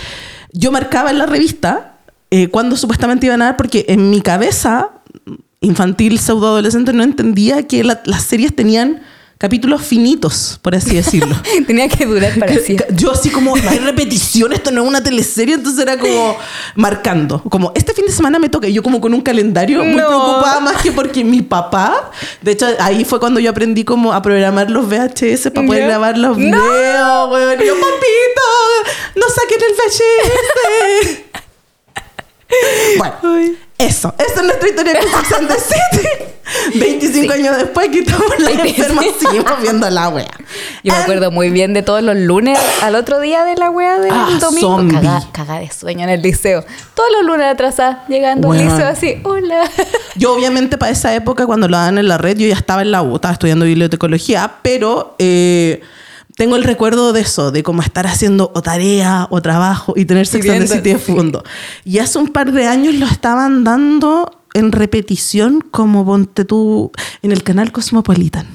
[0.51, 1.97] yo marcaba en la revista
[2.29, 4.89] eh, cuando supuestamente iban a dar, porque en mi cabeza
[5.59, 9.01] infantil, pseudo adolescente, no entendía que las series tenían
[9.41, 11.35] capítulos finitos, por así decirlo.
[11.65, 12.85] Tenía que durar para siempre.
[12.91, 16.37] Yo así como, hay repetición, esto no es una teleserie, entonces era como
[16.75, 17.41] marcando.
[17.49, 20.59] Como, este fin de semana me toca, y yo como con un calendario muy preocupada
[20.59, 22.11] más que porque mi papá,
[22.43, 26.19] de hecho ahí fue cuando yo aprendí como a programar los VHS para poder grabar
[26.19, 27.63] los videos, no.
[27.63, 28.47] Yo, papito,
[29.15, 31.31] no saquen el VHS.
[32.99, 36.07] bueno, eso, esa es nuestra historia con and the City.
[36.75, 40.27] 25 años después quitamos la enferma seguimos viendo la wea.
[40.83, 43.99] Yo me acuerdo muy bien de todos los lunes al otro día de la wea
[43.99, 44.99] del ah, domingo.
[45.31, 46.65] Caga, de sueño en el liceo.
[46.93, 49.63] Todos los lunes atrasados, llegando al liceo así, hola.
[50.15, 52.91] Yo obviamente para esa época cuando lo daban en la red yo ya estaba en
[52.91, 55.15] la U, estaba estudiando bibliotecología, pero...
[55.19, 55.81] Eh,
[56.35, 60.27] tengo el recuerdo de eso, de cómo estar haciendo o tarea o trabajo y tener
[60.27, 61.43] Sex and the City de fondo.
[61.85, 66.91] Y hace un par de años lo estaban dando en repetición como ponte tú
[67.21, 68.47] en el canal Cosmopolitan.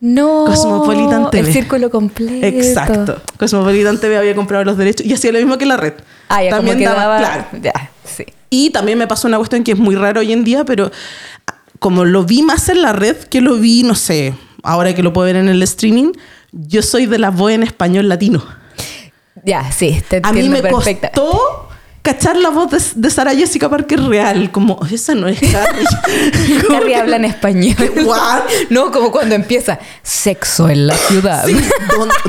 [0.00, 1.48] No, Cosmopolitan TV.
[1.48, 2.46] El círculo completo.
[2.46, 3.22] Exacto.
[3.38, 5.94] Cosmopolitan TV había comprado los derechos y hacía lo mismo que la red.
[6.28, 7.46] Ah, ya también como daba, claro.
[7.62, 8.24] Ya, sí.
[8.50, 10.90] Y también me pasó una cuestión que es muy raro hoy en día, pero
[11.78, 15.12] como lo vi más en la red que lo vi, no sé, ahora que lo
[15.12, 16.12] puedo ver en el streaming,
[16.54, 18.44] yo soy de la voz en español latino.
[19.44, 21.68] Ya, sí, te A mí me costó
[22.04, 25.84] cachar la voz de, de Sara Jessica Parker real, como esa no es Harry.
[26.70, 27.74] Harry habla en español.
[28.70, 31.46] No, como cuando empieza sexo en la ciudad.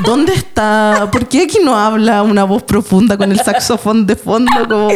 [0.04, 1.10] ¿dónde, está?
[1.12, 4.52] ¿Por qué aquí no habla una voz profunda con el saxofón de fondo?
[4.68, 4.88] Como,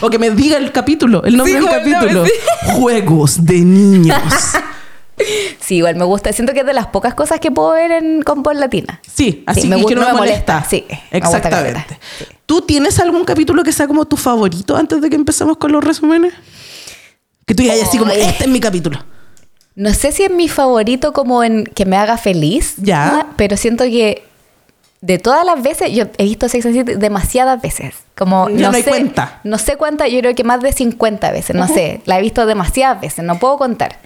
[0.00, 2.24] o que me diga el capítulo, el nombre del capítulo.
[2.62, 4.16] Juegos de niños.
[5.60, 6.32] Sí, igual me gusta.
[6.32, 9.00] Siento que es de las pocas cosas que puedo ver en, con voz latina.
[9.06, 10.64] Sí, así me, gusta, no me, molesta.
[10.68, 11.98] Sí, exactamente.
[12.46, 15.82] ¿Tú tienes algún capítulo que sea como tu favorito antes de que empecemos con los
[15.82, 16.34] resúmenes?
[17.46, 18.98] Que tú digas así como, este es mi capítulo.
[19.74, 22.74] No sé si es mi favorito como en que me haga feliz.
[22.78, 23.28] Ya.
[23.36, 24.24] Pero siento que
[25.00, 27.94] de todas las veces, yo he visto Sex and City demasiadas veces.
[28.14, 29.40] Como, no, sé, cuenta.
[29.44, 32.00] No sé cuántas, yo creo que más de 50 veces, no sé.
[32.06, 33.98] La he visto demasiadas veces, no puedo contar.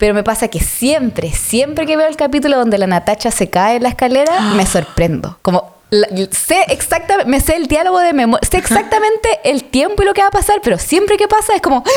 [0.00, 3.76] Pero me pasa que siempre, siempre que veo el capítulo donde la Natacha se cae
[3.76, 5.36] en la escalera, me sorprendo.
[5.42, 10.06] Como, la- sé exactamente, me sé el diálogo de memoria, sé exactamente el tiempo y
[10.06, 11.84] lo que va a pasar, pero siempre que pasa es como...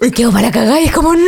[0.00, 1.20] Me quedo para cagar y es como, ¡No!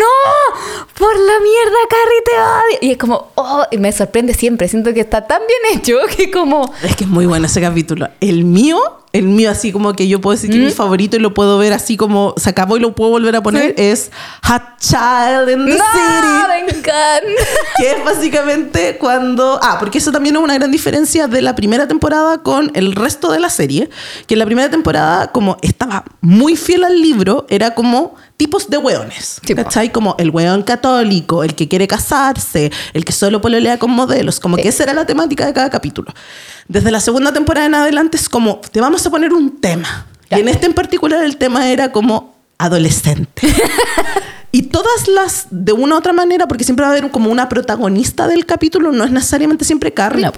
[0.98, 2.78] ¡Por la mierda, Carrie, te odio!
[2.82, 3.62] Y es como, ¡Oh!
[3.70, 4.66] Y me sorprende siempre.
[4.66, 6.74] Siento que está tan bien hecho que como...
[6.82, 8.08] Es que es muy bueno ese capítulo.
[8.20, 8.78] El mío,
[9.12, 11.56] el mío así como que yo puedo decir que es mi favorito y lo puedo
[11.58, 13.82] ver así como se acabó y lo puedo volver a poner, Sí.
[13.82, 14.10] es
[14.44, 15.84] Hot Child in the ¡No!
[15.84, 16.46] City.
[16.48, 17.42] ¡Me encanta!
[17.78, 19.58] Que es básicamente cuando...
[19.62, 23.30] Ah, porque eso también es una gran diferencia de la primera temporada con el resto
[23.32, 23.90] de la serie.
[24.26, 28.78] Que en la primera temporada, como estaba muy fiel al libro, era como tipos de
[28.78, 29.40] hueones.
[29.44, 29.62] Sí, po.
[29.64, 29.92] ¿Cachai?
[29.92, 34.40] Como el hueón católico, el que quiere casarse, el que solo pololea con modelos.
[34.40, 36.12] Como que esa era la temática de cada capítulo.
[36.68, 40.06] Desde la segunda temporada en adelante es como, te vamos a poner un tema.
[40.30, 43.42] Y en este en particular el tema era como adolescente.
[44.56, 47.46] Y todas las, de una u otra manera, porque siempre va a haber como una
[47.46, 50.32] protagonista del capítulo, no es necesariamente siempre Carrie, No.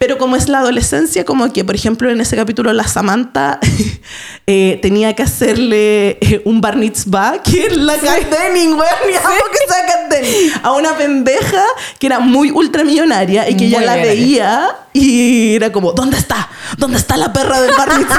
[0.00, 3.60] Pero como es la adolescencia, como que, por ejemplo, en ese capítulo la Samantha
[4.46, 9.42] eh, tenía que hacerle eh, un bar mitzvah, que es la Kat Denning, weón, amo
[9.52, 11.62] que Denning, a una pendeja
[11.98, 16.48] que era muy ultramillonaria y que Muy la veía y era como, ¿dónde está?
[16.78, 18.18] ¿Dónde está la perra del bar mitzvah?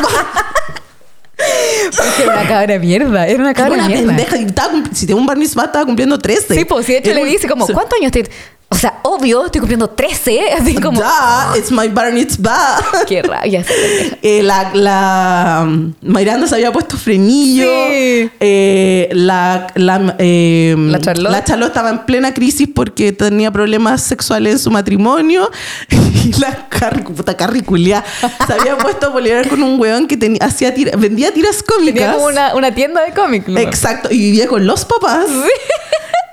[2.21, 3.25] Era una cabra mierda.
[3.25, 4.05] Era una cabra una mierda.
[4.05, 4.37] pendeja.
[4.37, 6.53] Y estaba si tenía un bar mitzvah, estaba cumpliendo 13.
[6.53, 7.65] Sí, pues, sí, de hecho Era le dice como.
[7.65, 8.31] ¿cuántos años tienes?
[8.73, 10.53] O sea, obvio, estoy cumpliendo 13.
[10.57, 12.77] Así como, Da, it's my bar mitzvah.
[13.07, 13.65] qué rabia.
[14.23, 17.63] Eh, la, la um, Miranda se había puesto frenillo.
[17.65, 18.29] Sí.
[18.39, 21.31] Eh, la, la, eh, La Charlotte.
[21.31, 25.49] la Charlotte estaba en plena crisis porque tenía problemas sexuales en su matrimonio.
[26.23, 26.67] Y la
[27.15, 28.03] puta Carrie culiá,
[28.45, 31.95] se había puesto a pelear con un weón que tenía, hacía tira- vendía tiras cómicas.
[31.95, 33.47] Tenía como una, una tienda de cómics.
[33.47, 33.59] ¿no?
[33.59, 35.25] Exacto, y vivía con los papás.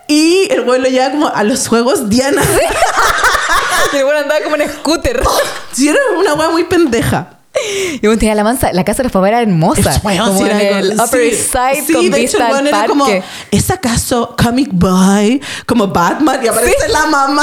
[0.09, 2.43] Y el güey lo llevaba como a los juegos Diana.
[3.93, 5.23] El bueno andaba como en scooter.
[5.73, 7.38] Si era una weá muy pendeja.
[8.01, 10.01] Y bueno, tenía la mansa, la casa de los papás era hermosa.
[10.05, 11.29] Weón, como sí, en era el como- Upper sí.
[11.29, 12.89] East Side Sí, con de hecho, vista el al parque.
[12.89, 13.07] como,
[13.51, 15.41] ¿es acaso Comic Boy?
[15.67, 16.41] Como Batman.
[16.45, 17.43] Y aparece la mamá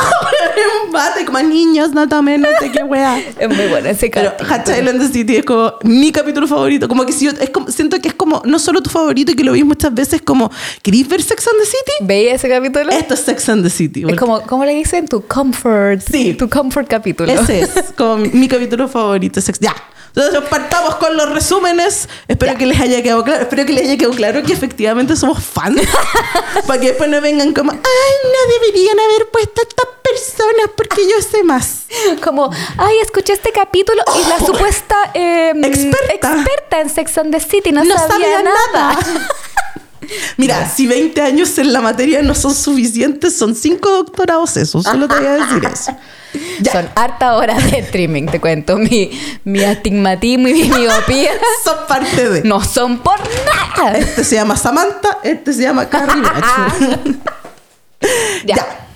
[0.55, 3.17] en un bate, como niños, no tomen, no sé qué weá.
[3.39, 4.77] Es muy bueno ese Pero capítulo.
[4.77, 6.87] Child in the City es como mi capítulo favorito.
[6.87, 9.35] Como que si yo, es como, siento que es como no solo tu favorito y
[9.35, 10.51] que lo vi muchas veces como,
[10.81, 11.91] ¿querís ver Sex and the City?
[12.01, 12.89] ¿Veía ese capítulo?
[12.91, 14.03] Esto es Sex and the City.
[14.07, 15.07] Es como, ¿cómo le dicen?
[15.07, 16.01] Tu comfort.
[16.09, 16.33] Sí.
[16.35, 17.31] Tu comfort capítulo.
[17.31, 19.41] Ese es como mi capítulo favorito.
[19.41, 19.75] Sex- Ya.
[20.15, 22.07] Entonces partamos con los resúmenes.
[22.27, 23.41] Espero que les haya quedado claro.
[23.41, 25.81] Espero que les haya quedado claro que efectivamente somos fans.
[26.67, 27.79] Para que después no vengan como, ay,
[28.23, 31.83] no deberían haber puesto a estas personas porque yo sé más.
[32.23, 36.13] Como, ay, escuché este capítulo y la supuesta eh, Experta.
[36.33, 38.57] experta en Sex and the City no, No sabía, sabía nada.
[38.73, 38.99] nada.
[40.37, 44.81] Mira, si 20 años en la materia no son suficientes, son 5 doctorados eso.
[44.81, 45.97] Solo te voy a decir eso.
[46.59, 46.73] Ya.
[46.73, 48.75] Son harta horas de streaming, te cuento.
[48.75, 49.09] Mi,
[49.45, 51.31] mi astigmatismo y mi miopía
[51.63, 52.43] Son parte de.
[52.43, 53.17] no son por
[53.77, 53.97] nada.
[53.97, 56.21] Este se llama Samantha, este se llama Carrie.
[58.45, 58.55] Ya.
[58.57, 58.87] Ya.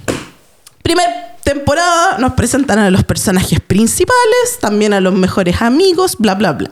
[0.84, 1.08] Primer
[1.44, 6.70] temporada nos presentan a los personajes principales, también a los mejores amigos, bla, bla, bla.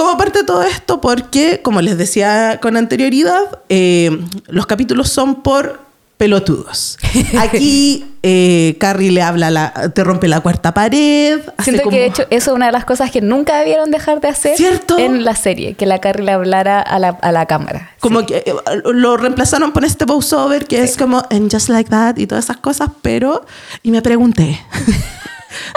[0.00, 5.42] Como parte de todo esto, porque, como les decía con anterioridad, eh, los capítulos son
[5.42, 5.80] por
[6.16, 6.98] pelotudos.
[7.38, 11.40] Aquí eh, Carrie le habla, la, te rompe la cuarta pared.
[11.58, 13.90] hace Siento como- que de hecho eso es una de las cosas que nunca debieron
[13.90, 14.98] dejar de hacer ¿Cierto?
[14.98, 17.90] en la serie, que la Carrie le hablara a la, a la cámara.
[18.00, 18.54] Como que eh,
[18.92, 22.56] lo reemplazaron por este voiceover que es como en Just Like That y todas esas
[22.56, 23.44] cosas, pero.
[23.82, 24.60] Y me pregunté.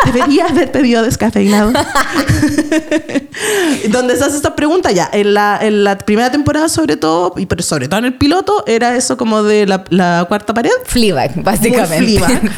[0.05, 1.73] Debería haber pedido descafeinado.
[3.89, 5.09] Donde se hace esta pregunta ya.
[5.11, 8.63] En la, en la primera temporada, sobre todo, y pero sobre todo en el piloto,
[8.67, 10.71] era eso como de la, la cuarta pared.
[10.85, 11.97] Fleabag, básicamente.
[11.97, 12.41] Fleabag.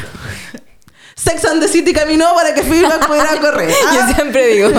[1.16, 3.72] Sex and the City caminó para que Fleabag pudiera correr.
[3.88, 4.70] Ah, Yo siempre digo,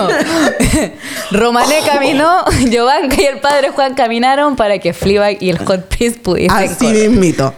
[1.31, 6.19] Romané caminó, Giovanka y el padre Juan caminaron para que Fleabag y el Hot Prince
[6.19, 7.09] pudiesen Así correr.
[7.09, 7.53] mismito.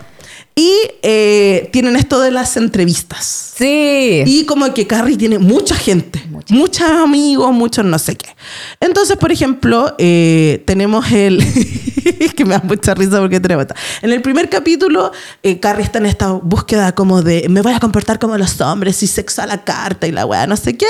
[0.60, 3.53] Y eh, tienen esto de las entrevistas.
[3.55, 4.23] Sí.
[4.25, 8.35] Y como que Carrie tiene mucha gente, muchos amigos, muchos no sé qué.
[8.81, 11.41] Entonces, por ejemplo, eh, tenemos el...
[12.35, 13.75] que me da mucha risa porque tenemos esta.
[14.01, 15.12] En el primer capítulo,
[15.43, 19.01] eh, Carrie está en esta búsqueda como de me voy a comportar como los hombres
[19.03, 20.87] y sexo a la carta y la weá, no sé qué.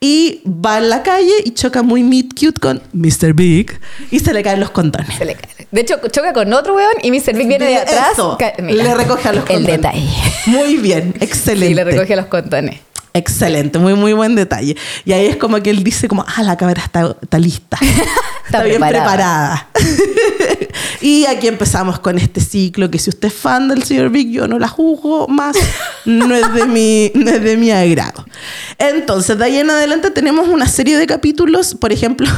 [0.00, 3.34] Y va en la calle y choca muy meet cute con Mr.
[3.34, 3.78] Big
[4.10, 5.16] y se le caen los condones.
[5.16, 5.66] Se le cae.
[5.70, 7.34] De hecho, choca con otro weón y Mr.
[7.34, 8.12] Big viene de atrás.
[8.12, 10.08] Eso, le recoge a los El detalle.
[10.46, 11.46] Muy bien, excelente.
[11.66, 12.80] Sí, le recoge los condones.
[13.14, 14.76] Excelente, muy, muy buen detalle.
[15.06, 17.78] Y ahí es como que él dice como, ah, la cámara está, está lista.
[18.44, 19.68] está, bien preparada.
[21.00, 24.46] y aquí empezamos con este ciclo que si usted es fan del señor Big, yo
[24.46, 25.56] no la juzgo más,
[26.04, 28.26] no es de mi, no es de mi agrado.
[28.76, 31.74] Entonces, de ahí en adelante tenemos una serie de capítulos.
[31.74, 32.28] Por ejemplo,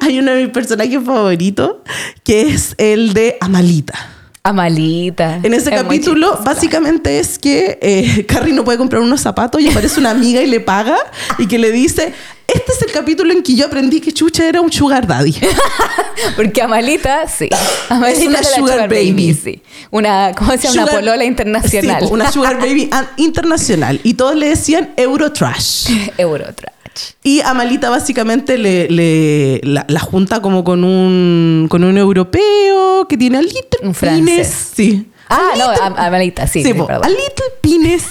[0.00, 1.76] hay uno de mis personajes favoritos,
[2.24, 4.17] que es el de Amalita.
[4.48, 5.40] Amalita.
[5.42, 9.68] En ese Es capítulo, básicamente es que eh, Carrie no puede comprar unos zapatos y
[9.68, 10.96] aparece una amiga y le paga
[11.38, 12.14] y que le dice,
[12.46, 15.36] este es el capítulo en que yo aprendí que Chucha era un sugar daddy.
[16.36, 17.50] Porque Amalita, sí.
[17.90, 19.34] Amalita una era la sugar baby.
[19.34, 19.62] sí.
[19.90, 20.84] Una, ¿cómo se llama?
[20.84, 22.02] Una polola internacional.
[22.02, 22.88] Sí, una sugar baby
[23.18, 24.00] internacional.
[24.02, 25.90] Y todos le decían Eurotrash.
[26.16, 26.77] Eurotrash.
[27.22, 33.16] Y Amalita básicamente le, le- la, la junta como con un, con un europeo que
[33.16, 34.70] tiene a little Un francés.
[34.74, 35.06] Sí.
[35.28, 36.62] Ah, A no, little- Am- Amalita, sí.
[36.62, 37.04] Sí, sí, po, perdón.
[37.04, 38.04] a little penis.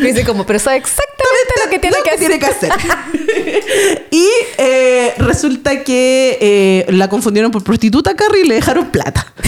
[0.00, 2.18] Me dice como, pero sabe exactamente lo que tiene lo que hacer.
[2.20, 2.72] tiene que hacer.
[4.10, 4.26] y
[4.58, 9.26] eh, resulta que eh, la confundieron por prostituta Carrie y le dejaron plata.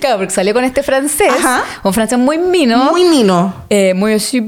[0.00, 1.62] Claro, porque salió con este francés, Ajá.
[1.84, 2.90] un francés muy mino.
[2.90, 3.54] Muy mino.
[3.68, 4.40] eh, muy así,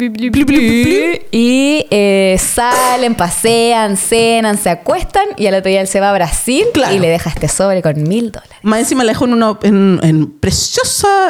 [1.31, 6.15] y eh, salen, pasean, cenan, se acuestan y al otro día él se va a
[6.15, 6.95] Brasil Claro.
[6.95, 8.57] y le deja este sobre con mil dólares.
[8.63, 11.29] Más encima la dejó en una en, en preciosa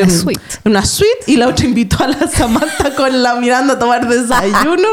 [0.00, 0.40] eh, Una suite.
[0.64, 4.88] una suite y la otra invitó a la Samantha con la mirando a tomar desayuno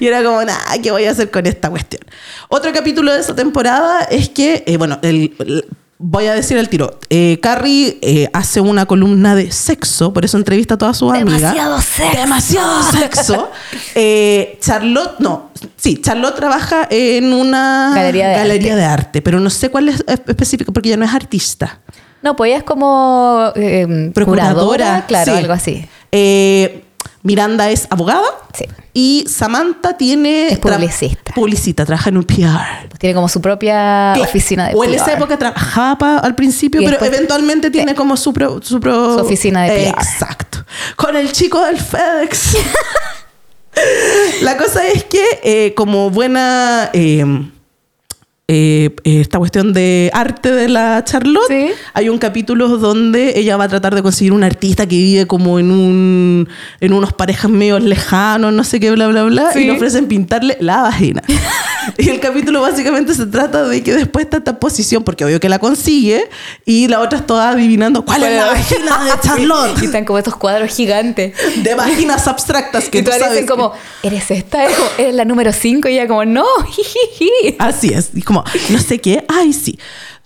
[0.00, 2.02] y era como, nada, ¿qué voy a hacer con esta cuestión?
[2.48, 5.64] Otro capítulo de esa temporada es que, eh, bueno, el- el-
[6.04, 10.36] voy a decir al tiro, eh, Carrie eh, hace una columna de sexo, por eso
[10.36, 11.40] entrevista a todas sus amigas.
[11.40, 12.16] Demasiado sexo.
[12.20, 13.50] Demasiado sexo.
[13.94, 19.48] Eh, Charlotte, no, sí, Charlotte trabaja en una Galería de galería de arte, pero no
[19.48, 21.78] sé cuál es específico porque ella no es artista.
[22.22, 25.38] No, pues ella es como eh, curadora, claro, sí.
[25.38, 25.88] algo así.
[26.12, 26.84] Eh,
[27.24, 28.64] Miranda es abogada Sí.
[28.92, 31.32] y Samantha tiene Es tra- publicista.
[31.34, 32.88] publicista, trabaja en un PR.
[32.88, 34.22] Pues tiene como su propia Claro.
[34.22, 35.16] oficina de o en esa PR.
[35.18, 39.14] época trabajaba pa- al principio, Y pero después- eventualmente tiene como su, pro- su, pro-
[39.18, 39.88] Su oficina de PR.
[39.90, 40.64] Exacto.
[40.96, 42.56] Con el chico del FedEx.
[44.42, 46.90] La cosa es que, eh, como buena.
[46.92, 47.24] eh,
[48.48, 51.68] eh, esta cuestión de arte de la Charlotte, Sí.
[51.94, 55.58] hay un capítulo donde ella va a tratar de conseguir un artista que vive como
[55.58, 56.48] en un
[56.80, 59.60] en unos parejas medio lejanos, no sé qué, bla, bla, bla, Sí.
[59.60, 61.22] y le ofrecen pintarle la vagina.
[61.98, 65.48] y el capítulo básicamente se trata de que después está esta posición, porque obvio que
[65.48, 66.28] la consigue,
[66.66, 69.78] y la otra está adivinando cuál es la vagina de Charlotte.
[69.82, 71.32] Y están como estos cuadros gigantes.
[71.62, 73.72] de vaginas abstractas que y tú sabes dicen como,
[74.02, 74.64] ¿eres esta?
[74.98, 75.88] ¿Eres la número 5?
[75.88, 76.44] Y ella como, no.
[77.58, 78.10] Así es.
[78.14, 79.78] Y como, no sé qué, ay, sí.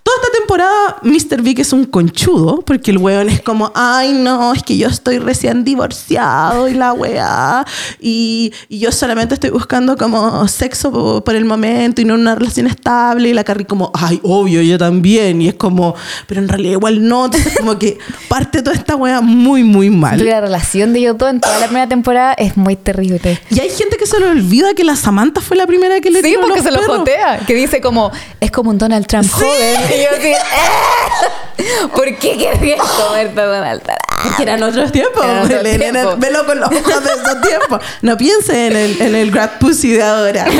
[0.07, 1.41] Toda esta temporada, Mr.
[1.41, 5.17] Big es un conchudo, porque el weón es como, ay, no, es que yo estoy
[5.19, 7.65] recién divorciado y la weá,
[7.99, 12.35] y, y yo solamente estoy buscando como sexo po- por el momento y no una
[12.35, 13.27] relación estable.
[13.29, 15.41] Y la Carrie como, ay, obvio, yo también.
[15.41, 15.93] Y es como,
[16.25, 17.25] pero en realidad igual no.
[17.25, 17.97] Entonces, como que
[18.29, 20.23] parte toda esta weá muy, muy mal.
[20.23, 23.41] La relación de dos en toda la primera temporada es muy terrible.
[23.49, 26.21] Y hay gente que se le olvida que la Samantha fue la primera que le
[26.21, 26.97] Sí, porque los se lo perros.
[26.99, 27.39] jotea.
[27.45, 29.96] Que dice como, es como un Donald Trump joven.
[29.97, 33.97] Y yo así, "Ah, ¿por qué querrías comerte a Donald Trump?
[34.37, 35.25] Que eran otros tiempos.
[35.47, 36.19] Ven- ven- tiempos.
[36.19, 37.81] Velo con los ojos de esos tiempos.
[38.01, 40.45] No piense en el, en el grad pussy de ahora.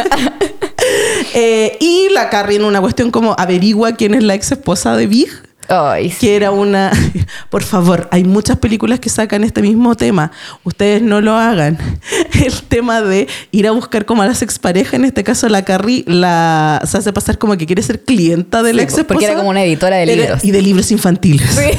[1.34, 5.08] Eh, y la Carrie en una cuestión como averigua quién es la ex esposa de
[5.08, 5.30] Big.
[5.70, 6.18] Ay, sí.
[6.28, 6.92] Que era una.
[7.50, 10.32] Por favor, hay muchas películas que sacan este mismo tema.
[10.64, 11.78] Ustedes no lo hagan.
[12.34, 16.04] El tema de ir a buscar como a las exparejas, en este caso la Carrie,
[16.08, 19.08] la, se hace pasar como que quiere ser clienta de la Sí, ex esposa.
[19.08, 20.44] porque era como una editora de libros.
[20.44, 21.50] Y de libros infantiles.
[21.52, 21.78] Sí.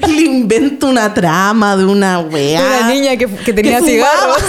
[0.08, 2.60] Le inventa una trama de una weá.
[2.80, 4.42] Una niña que, que tenía que cigarros.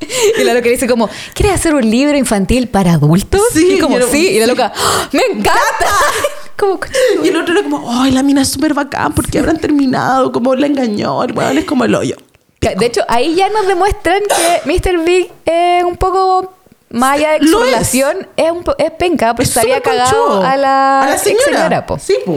[0.38, 3.40] Y la loca dice como, ¿quieres hacer un libro infantil para adultos?
[3.52, 4.28] Sí, y como, sí.
[4.28, 4.50] Y la sí.
[4.50, 5.90] loca, ¡Ah, ¡me encanta!
[6.56, 6.80] como,
[7.22, 10.54] Y el otro era como, ay, la mina es súper bacán porque habrán terminado, como
[10.54, 12.16] la engañó, el weón es como el hoyo.
[12.60, 15.04] De hecho, ahí ya nos demuestran que Mr.
[15.04, 16.54] Big es un poco
[16.90, 17.94] más allá de su es.
[17.94, 21.84] es, un es penca, porque Es se había cagado a la, a la señora.
[21.84, 21.98] po.
[21.98, 22.34] Sí, po.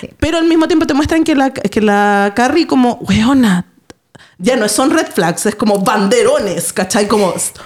[0.00, 0.10] Sí.
[0.18, 3.66] Pero al mismo tiempo te muestran que la, que la Carrie como, weona,
[4.38, 7.06] ya no son red flags, es como banderones, ¿cachai?
[7.06, 7.56] Como, sale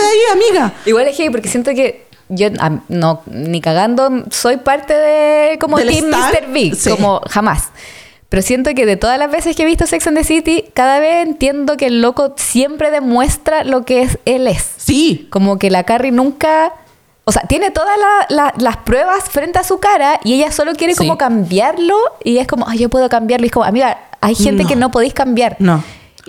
[0.00, 0.72] de ahí, amiga.
[0.86, 2.48] Igual es que, porque siento que yo
[2.88, 6.52] no, ni cagando, soy parte de como Team Mr.
[6.52, 7.70] Big, como jamás.
[8.32, 11.00] Pero siento que de todas las veces que he visto Sex and the City, cada
[11.00, 14.70] vez entiendo que el loco siempre demuestra lo que es, él es.
[14.78, 15.28] Sí.
[15.30, 16.72] Como que la Carrie nunca...
[17.24, 17.94] O sea, tiene todas
[18.30, 21.94] las pruebas frente a su cara y ella solo quiere como cambiarlo
[22.24, 23.44] y es como, ay, yo puedo cambiarlo.
[23.44, 25.56] Y es como, amiga, hay gente que no podéis cambiar.
[25.58, 25.84] No.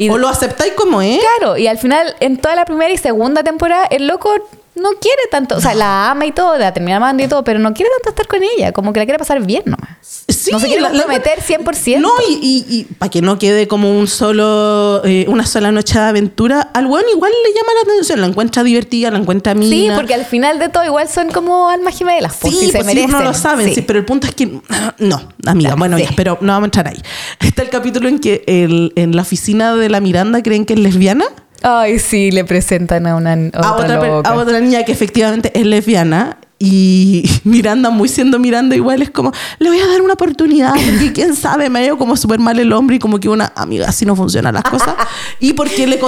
[0.09, 1.19] o lo aceptáis como es.
[1.19, 4.33] Claro, y al final, en toda la primera y segunda temporada, el loco
[4.75, 7.59] no quiere tanto, o sea, la ama y todo, la termina amando y todo, pero
[7.59, 9.97] no quiere tanto estar con ella, como que la quiere pasar bien nomás.
[10.01, 11.99] Sí, no se quiere comprometer 100%.
[11.99, 16.05] No, y, y, para que no quede como un solo, eh, una sola noche de
[16.05, 19.69] aventura, al weón igual le llama la atención, la encuentra divertida, la encuentra mina.
[19.69, 22.83] Sí, porque al final de todo igual son como almas gemelas, pues, sí, si se
[22.83, 23.11] merecen.
[23.11, 23.81] no lo saben, sí.
[23.81, 24.59] pero el punto es que,
[24.97, 27.01] no, amiga, bueno, ya, pero no vamos a entrar ahí.
[27.39, 30.79] Está el capítulo en que el, en la oficina de la Miranda creen que es
[30.79, 31.25] lesbiana.
[31.63, 37.89] Ay, sí, le presentan a una a otra, niña que efectivamente es lesbiana y Miranda,
[37.89, 41.69] muy siendo Miranda, igual es como, le voy a dar una oportunidad, porque quién sabe,
[41.69, 44.55] me ha como súper mal el hombre y como que una amiga, así no funcionan
[44.55, 44.93] las cosas.
[45.39, 45.99] y porque le,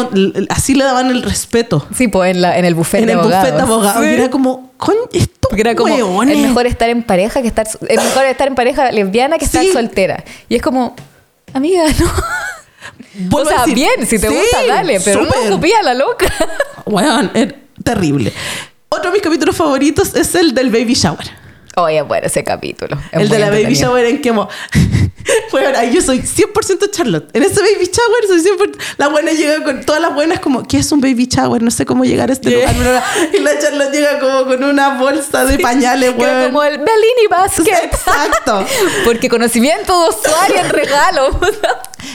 [0.50, 1.88] así le daban el respeto.
[1.96, 3.48] Sí, pues en, la, en el buffet en de abogados.
[3.48, 4.04] En el buffet de abogados.
[4.06, 8.26] era como, con esto era como, es mejor estar en pareja que estar, es mejor
[8.26, 10.24] estar en pareja lesbiana que estar soltera.
[10.50, 10.96] Y es como,
[11.54, 12.12] amiga, no
[13.32, 16.34] o sea, bien, si te gusta, dale, pero no no la loca.
[16.86, 17.54] Bueno, es
[17.84, 18.32] terrible.
[18.90, 21.46] Otro de mis capítulos favoritos es el del baby shower.
[21.78, 22.98] Oye, bueno, ese capítulo.
[23.12, 24.32] el de la baby shower en que...
[24.32, 24.48] bueno,
[25.92, 27.30] yo soy 100% Charlotte.
[27.34, 28.78] En ese baby shower soy 100%...
[28.98, 29.84] La buena llega con...
[29.84, 31.62] Todas las buenas como, ¿qué es un baby shower?
[31.62, 32.74] No sé cómo llegar a este lugar.
[33.34, 36.46] Y la Charlotte llega como con una bolsa de pañales, güey.
[36.46, 37.84] Como el Bellini Basket.
[37.84, 38.66] Exacto.
[39.04, 41.40] porque conocimiento de usuario en regalo.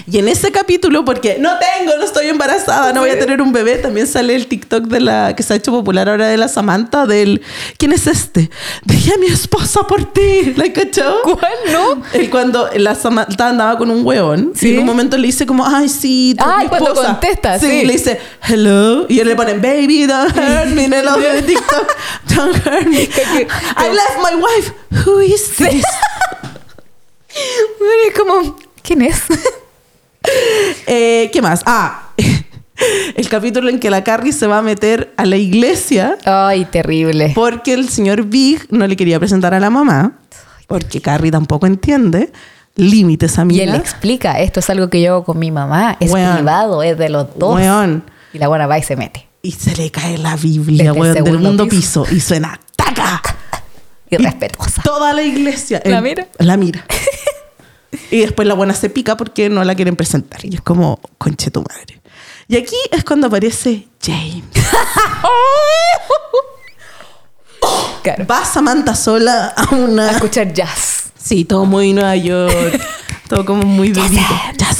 [0.07, 3.53] Y en ese capítulo, porque no tengo, no estoy embarazada, no voy a tener un
[3.53, 5.35] bebé, también sale el TikTok de la...
[5.37, 7.43] Que se ha hecho popular ahora de la Samantha, del...
[7.79, 8.51] ¿Quién es este?
[8.85, 10.55] Dejé a mi esposa por ti.
[10.57, 11.21] ¿La cachó?
[11.23, 12.03] ¿Cuál no?
[12.13, 15.67] Él cuando la Samantha andaba con un hueón, y en un momento le dice como,
[15.67, 20.07] ay, sí, tu Ay, cuando contesta, sí, le dice, hello, y él le pone, baby,
[20.07, 21.97] don't hurt me, en el audio de TikTok,
[22.37, 23.09] don't hurt me.
[23.77, 24.73] I left my wife,
[25.05, 25.85] who is this?
[28.07, 29.23] es como, ¿quién es?
[30.87, 31.63] Eh, ¿Qué más?
[31.67, 32.11] Ah,
[33.17, 36.19] el capítulo en que la Carrie se va a meter a la iglesia.
[36.25, 37.33] Ay, terrible.
[37.35, 40.19] Porque el señor Big no le quería presentar a la mamá.
[40.67, 42.33] Porque Carrie tampoco entiende
[42.77, 43.63] límites, amiga.
[43.63, 46.83] Y él le explica, esto es algo que yo hago con mi mamá, es privado,
[46.83, 47.61] es de los dos.
[48.33, 49.27] Y la buena va y se mete.
[49.43, 52.07] Y se le cae la Biblia, weón, del mundo piso.
[52.11, 53.23] y suena ¡taca!
[54.11, 54.83] Irrespetuosa.
[54.83, 55.81] toda la iglesia.
[55.85, 56.27] ¿La mira?
[56.39, 56.85] La mira.
[58.11, 60.45] y después la buena se pica porque no la quieren presentar.
[60.45, 62.01] Y es como, conche tu madre.
[62.49, 64.45] Y aquí es cuando aparece James.
[68.31, 70.09] Va Samantha sola a una...
[70.09, 71.13] A escuchar jazz.
[71.17, 72.81] Sí, todo muy Nueva York.
[73.29, 74.23] todo como muy bebito.
[74.57, 74.79] Jazz.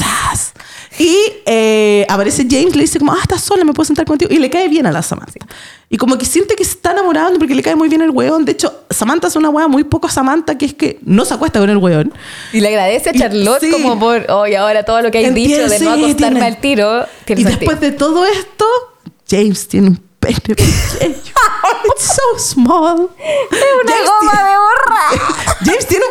[1.01, 4.31] Y eh, aparece James, le dice como, ah, estás sola, me puedo sentar contigo.
[4.31, 5.47] Y le cae bien a la Samantha.
[5.89, 8.45] Y como que siente que se está enamorando porque le cae muy bien el weón.
[8.45, 11.59] De hecho, Samantha es una weá muy poco Samantha, que es que no se acuesta
[11.59, 12.13] con el weón.
[12.53, 15.79] Y le agradece a Charlotte como por, hoy ahora todo lo que hay dicho de
[15.81, 17.07] no acostarme al tiro.
[17.29, 18.67] Y después de todo esto,
[19.27, 20.69] James tiene un pene pequeño.
[21.87, 23.09] It's so small.
[23.51, 25.47] Es una goma de borra.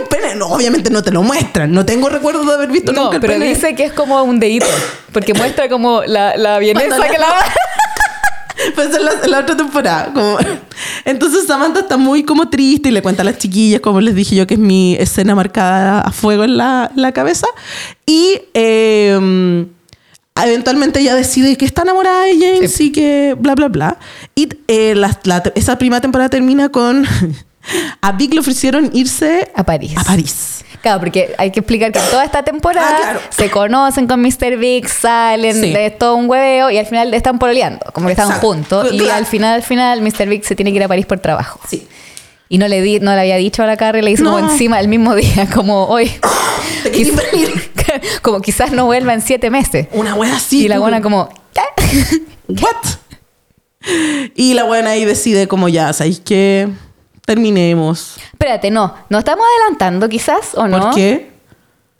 [0.09, 0.35] Pene.
[0.35, 1.71] No, obviamente no te lo muestran.
[1.71, 4.39] No tengo recuerdo de haber visto no, nunca el pero dice que es como un
[4.39, 4.65] dedito.
[5.11, 7.27] Porque muestra como la, la bienesa que la...
[8.75, 10.13] pues en la, otra temporada.
[11.05, 14.35] Entonces Samantha está muy como triste y le cuenta a las chiquillas, como les dije
[14.35, 17.47] yo, que es mi escena marcada a fuego en la, la cabeza.
[18.05, 18.41] Y...
[18.53, 19.65] Eh,
[20.45, 23.97] eventualmente ella decide que está enamorada de James y que bla, bla, bla.
[24.35, 24.95] Y eh,
[25.55, 27.05] esa primera temporada termina con...
[28.01, 29.93] a Vic le ofrecieron irse a París.
[29.97, 30.63] A París.
[30.81, 34.57] Claro, porque hay que explicar que toda esta temporada ah, se conocen con Mr.
[34.57, 38.93] Big, salen de todo un hueveo y al final están pololeando, como que están juntos.
[38.93, 40.27] Y al final, al final, Mr.
[40.27, 41.59] Big se tiene que ir a París por trabajo.
[41.67, 41.85] Sí.
[42.47, 44.79] Y no le, di, no le había dicho a la Carrie, le hizo como encima
[44.79, 46.11] el mismo día, como hoy.
[48.21, 49.87] como quizás no vuelva en siete meses.
[49.91, 50.65] Una buena así.
[50.65, 51.29] Y la buena como,
[52.47, 52.59] ¿what?
[54.35, 56.67] Y la buena ahí decide como ya, ¿sabéis qué?
[57.29, 58.15] Terminemos.
[58.33, 58.91] Espérate, no.
[59.09, 60.79] ¿Nos estamos adelantando quizás o no?
[60.79, 61.29] ¿Por qué?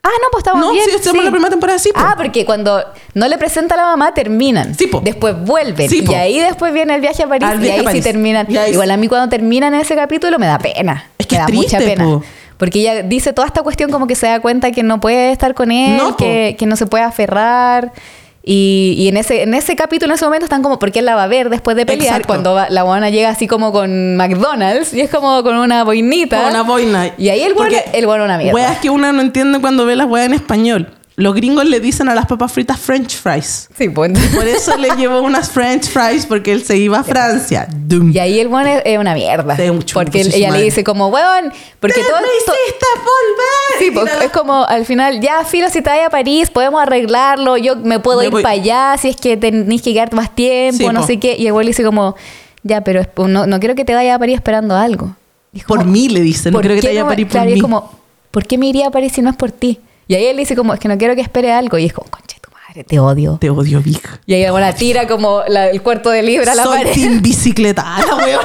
[0.02, 0.86] Ah, no, pues estamos no, bien.
[0.86, 1.92] sí, estamos en la primera temporada, sí.
[1.94, 4.74] Ah, porque cuando no le presenta a la mamá, terminan.
[4.74, 5.02] Sí, po.
[5.02, 5.88] Después vuelven.
[5.94, 7.48] y ahí después viene el viaje a París.
[7.62, 8.48] y ahí sí terminan.
[8.50, 11.10] Igual a mí cuando terminan ese capítulo me da pena.
[11.20, 12.22] Es que me da mucha pena.
[12.58, 15.54] Porque ella dice toda esta cuestión como que se da cuenta que no puede estar
[15.54, 16.18] con él, No, po.
[16.18, 17.94] que, que no se puede aferrar.
[18.42, 21.16] Y, y en, ese, en ese capítulo, en ese momento, están como, porque él la
[21.16, 22.28] va a ver después de pelear, Exacto.
[22.28, 26.40] cuando va- la buena llega así como con McDonald's, y es como con una boinita.
[26.42, 27.14] Con una boina.
[27.18, 28.54] Y ahí el bueno, el bueno una mierda.
[28.56, 30.90] Weas que una no entiende cuando ve las weas en español.
[31.20, 33.70] Los gringos le dicen a las papas fritas French fries.
[33.78, 34.12] Sí, pues.
[34.34, 37.68] Por eso le llevó unas French fries porque él se iba a Francia.
[37.70, 38.12] Dum.
[38.14, 39.56] Y ahí el bueno es, una mierda.
[39.58, 40.60] Sí, un porque él- ella madre.
[40.60, 42.22] le dice como, weón, porque ¡Te todo...
[42.22, 43.80] me to- hiciste volver!
[43.80, 46.82] Sí, Y pues, es como al final, ya, filo, si te vas a París, podemos
[46.82, 48.44] arreglarlo, yo me puedo Me ir voy.
[48.44, 51.08] para allá si es que tenés que quedarte más tiempo, Sí, no po.
[51.08, 51.36] sé qué.
[51.38, 52.16] Y el güey le dice como,
[52.64, 55.16] ya, pero no, no quiero que te vayas a París esperando algo.
[55.52, 57.50] Y Por mí le dicen, no ¿por creo que te vaya a parir por claro,
[57.50, 57.60] y mí.
[57.60, 57.92] es como,
[58.32, 59.80] ¿por qué me iría a París si no es por ti?
[60.10, 61.78] Y ahí él dice como, es que no quiero que espere algo.
[61.78, 63.38] Y es como, conche tu madre, te odio.
[63.40, 64.20] Te odio, Vic.
[64.26, 66.94] Y ahí bueno, tira como la- el cuarto de libra a la Soy pared.
[66.94, 68.42] team bicicleta, la weón.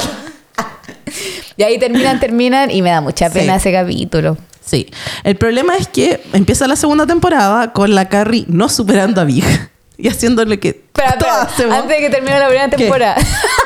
[1.57, 3.69] Y ahí terminan, terminan y me da mucha pena Sí.
[3.69, 4.37] ese capítulo.
[4.65, 4.91] Sí.
[5.23, 9.45] El problema es que empieza la segunda temporada con la Carrie no superando a Vic
[9.97, 11.75] y haciéndole que todas espera, hacemos.
[11.79, 13.17] antes de que termine la primera temporada.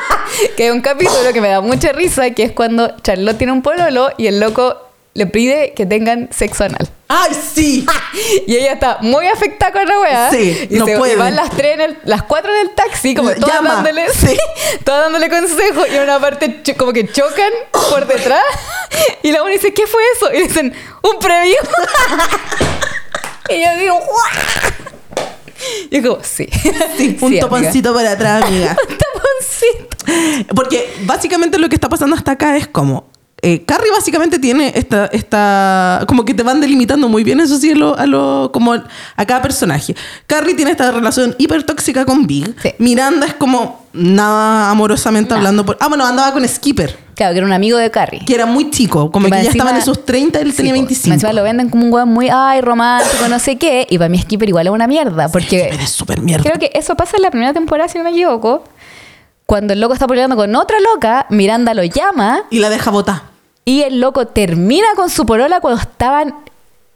[0.55, 3.61] que hay un capítulo que me da mucha risa, que es cuando Charlotte tiene un
[3.61, 4.77] pololo y el loco
[5.15, 6.87] le pide que tengan sexo anal.
[7.11, 7.85] ¡Ay, sí!
[8.47, 10.29] Y ella está muy afectada con la weá.
[10.31, 11.13] Sí, y no se, puede.
[11.13, 14.05] Y van las tres en el- las cuatro en el taxi, como todas Llama, dándole,
[14.13, 14.37] sí.
[14.83, 15.85] todas dándole consejo.
[15.91, 18.43] Y en una parte como que chocan por detrás.
[19.23, 20.31] Y la una dice, ¿qué fue eso?
[20.33, 21.55] Y dicen, un preview.
[23.49, 24.73] y yo digo, ¡guau!
[25.91, 26.47] Y es como, sí.
[26.97, 27.41] Sí, un amiga.
[27.47, 28.75] toponcito para atrás, amiga.
[28.75, 30.55] Taponcito.
[30.55, 33.08] Porque básicamente lo que está pasando hasta acá es como.
[33.41, 36.03] Eh, Carrie básicamente tiene esta, esta.
[36.07, 39.25] Como que te van delimitando muy bien, eso sí, a lo, a lo- como a
[39.25, 39.95] cada personaje.
[40.27, 42.53] Carrie tiene esta relación hiper tóxica con Big.
[42.61, 42.73] Sí.
[42.79, 45.65] Miranda es como nada amorosamente hablando.
[45.65, 48.23] Por, ah, bueno, andaba con Skipper, Claro, que era un amigo de Carrie.
[48.25, 50.79] que era muy chico, como que ya estaban en sus 30, él Sí, tenía po.
[50.79, 51.09] 25.
[51.09, 53.85] Más encima lo venden como un weón muy, ay, romántico, no sé qué.
[53.89, 55.27] Y para mí Skipper igual es una mierda.
[55.29, 56.43] Porque Skipper es súper mierda.
[56.43, 58.63] creo que eso pasa en la primera temporada, si no me equivoco.
[59.49, 63.23] Cuando el loco está peleando con otra loca, Miranda lo llama Y la deja botar.
[63.65, 66.35] y el loco termina con su porola cuando estaban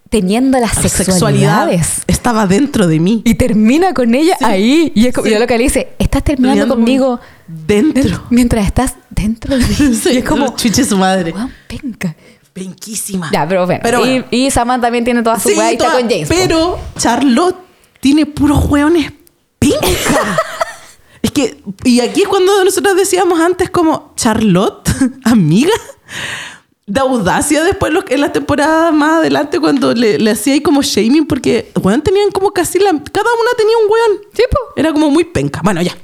[0.09, 2.01] teniendo las La sexualidad sexualidades.
[2.05, 3.23] estaba dentro de mí.
[3.25, 4.91] Y termina con ella Sí, ahí.
[4.93, 5.33] Y, es como- y sí.
[5.33, 8.23] la loca le dice, estás terminando conmigo Dentro.
[8.29, 9.75] mientras estás dentro de mí.
[10.03, 11.33] Sí, y es como, chuche su madre.
[11.67, 12.15] penca.
[12.53, 13.31] Penquísima.
[13.33, 13.79] Ya, pero bueno.
[13.83, 14.25] Pero bueno.
[14.29, 16.29] Y, y Samantha también tiene toda su weá y está toda- con James.
[16.29, 17.55] Pero Charlotte
[17.99, 19.11] tiene puros hueones
[19.57, 19.79] pinca.
[21.23, 24.87] es que, y aquí es cuando nosotros decíamos antes como, Charlotte,
[25.23, 25.71] amiga,
[26.85, 31.25] de audacia después en las temporadas más adelante cuando le, le hacía ahí como shaming
[31.25, 32.99] porque, weón, tenían como casi la, cada
[33.33, 34.21] una tenía un weón.
[34.33, 34.57] Sí, po.
[34.75, 35.61] Era como muy penca.
[35.63, 35.95] Bueno, ya.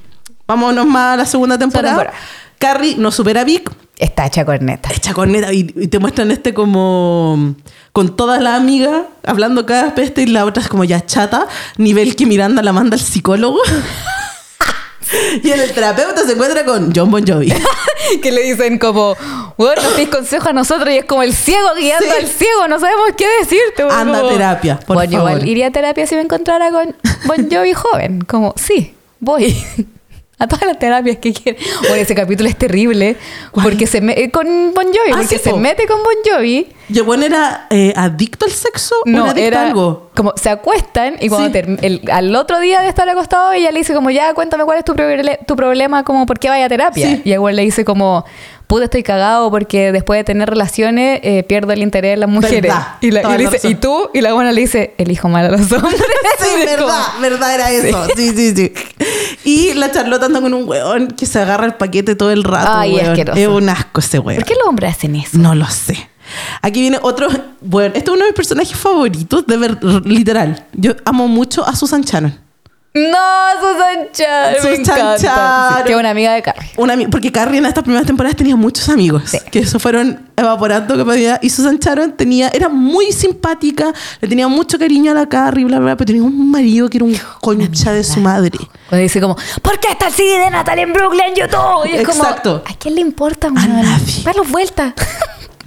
[0.48, 1.96] Vámonos más a la segunda temporada.
[1.98, 2.18] temporada.
[2.58, 4.90] Carrie no supera a Vic, Está hecha corneta.
[4.94, 7.56] hecha corneta y, y te muestran este como
[7.92, 11.46] con todas las amigas hablando cada peste y la otra es como ya chata,
[11.76, 13.60] nivel que Miranda la manda al psicólogo.
[15.44, 17.52] y en el terapeuta se encuentra con John Bon Jovi.
[18.22, 19.16] que le dicen como,
[19.58, 22.12] bueno, nos pides consejo a nosotros y es como el ciego guiando Sí.
[22.24, 23.86] al ciego, no sabemos qué decirte.
[23.86, 25.32] weón, Anda a como- terapia, por bueno, favor.
[25.32, 26.96] igual iría a terapia si me encontrara con
[27.26, 28.22] Bon Jovi joven.
[28.22, 29.56] Como, sí, voy.
[30.40, 31.60] A todas las terapias que quiera.
[31.82, 33.18] Bueno, ese capítulo es terrible.
[33.52, 35.58] Porque se me, eh, con Bon Jovi, Ah, porque sí, se po.
[35.58, 36.68] mete con Bon Jovi.
[36.88, 40.10] ¿Y bueno era eh, adicto al sexo o No, era adicto era a algo?
[40.16, 41.78] como se acuestan y cuando Sí.
[41.82, 44.86] el- al otro día de estar acostado ella le dice como ya cuéntame cuál es
[44.86, 44.96] tu,
[45.46, 47.22] tu problema como por qué vaya a terapia Sí.
[47.26, 48.26] y igual le dice como
[48.70, 52.62] pude estoy cagado porque después de tener relaciones eh, pierdo el interés en las mujeres
[52.62, 52.98] Verdad.
[53.02, 55.50] y, la, y le dice y tú y la buena le dice elijo mal a
[55.50, 55.96] los hombres
[56.40, 58.08] Sí, verdad, verdad era eso.
[58.16, 58.74] Sí, sí, sí.
[59.44, 62.70] Y la Charlotte anda con un weón que se agarra el paquete todo el rato.
[62.72, 63.08] Ay, weón.
[63.08, 63.40] asqueroso.
[63.40, 64.38] Es un asco ese weón.
[64.38, 65.40] ¿por qué los hombres hacen eso?
[65.40, 66.08] No lo sé.
[66.62, 67.28] Aquí viene otro.
[67.62, 70.64] Bueno, este es uno de mis personajes favoritos, de ver, literal.
[70.74, 72.49] Yo amo mucho a Susan Sharon.
[72.94, 73.18] No
[73.62, 75.78] Susan Char me Susan encanta Char.
[75.78, 78.90] Sí, que una amiga de Carrie Una, porque Carrie en estas primeras temporadas tenía muchos
[78.90, 79.38] amigos Sí.
[79.52, 81.38] que se fueron evaporando que podía.
[81.42, 85.80] Y Susan Sharon tenía, era muy simpática, le tenía mucho cariño a la Carrie, bla,
[85.80, 88.58] bla, pero tenía un marido que era un concha de su madre.
[88.90, 91.86] cuando dice como ¿por qué está CD de Natalie en Brooklyn YouTube?
[91.86, 92.64] y es Exacto.
[92.64, 93.48] como ¿a quién le importa?
[93.48, 94.24] A nadie.
[94.24, 94.94] Dalos vuelta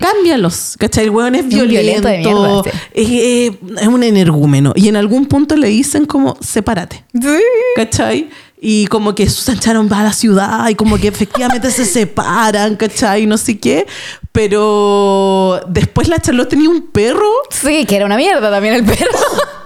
[0.02, 1.04] Cámbialos, ¿cachai?
[1.04, 2.62] El weón es violento, violento de mierda,
[2.94, 3.50] sí.
[3.74, 4.72] es, es un energúmeno.
[4.74, 7.04] Y en algún punto le dicen como, sepárate.
[7.12, 7.28] sí
[7.76, 8.28] ¿cachai?
[8.64, 12.76] Y como que Susan Sharon va a la ciudad y como que efectivamente se separan,
[12.76, 13.26] ¿cachai?
[13.26, 13.86] No sé qué.
[14.30, 19.18] Pero después la Charlotte tenía un perro Sí, que era una mierda también el perro.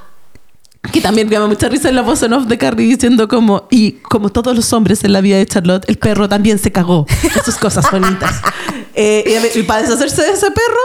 [0.96, 3.66] que también me da mucha risa en la voz en off de Carrie diciendo como,
[3.70, 7.06] y como todos los hombres en la vida de Charlotte, el perro también se cagó.
[7.22, 8.40] Esas cosas bonitas.
[8.98, 10.80] Eh, y, a y para deshacerse de ese perro,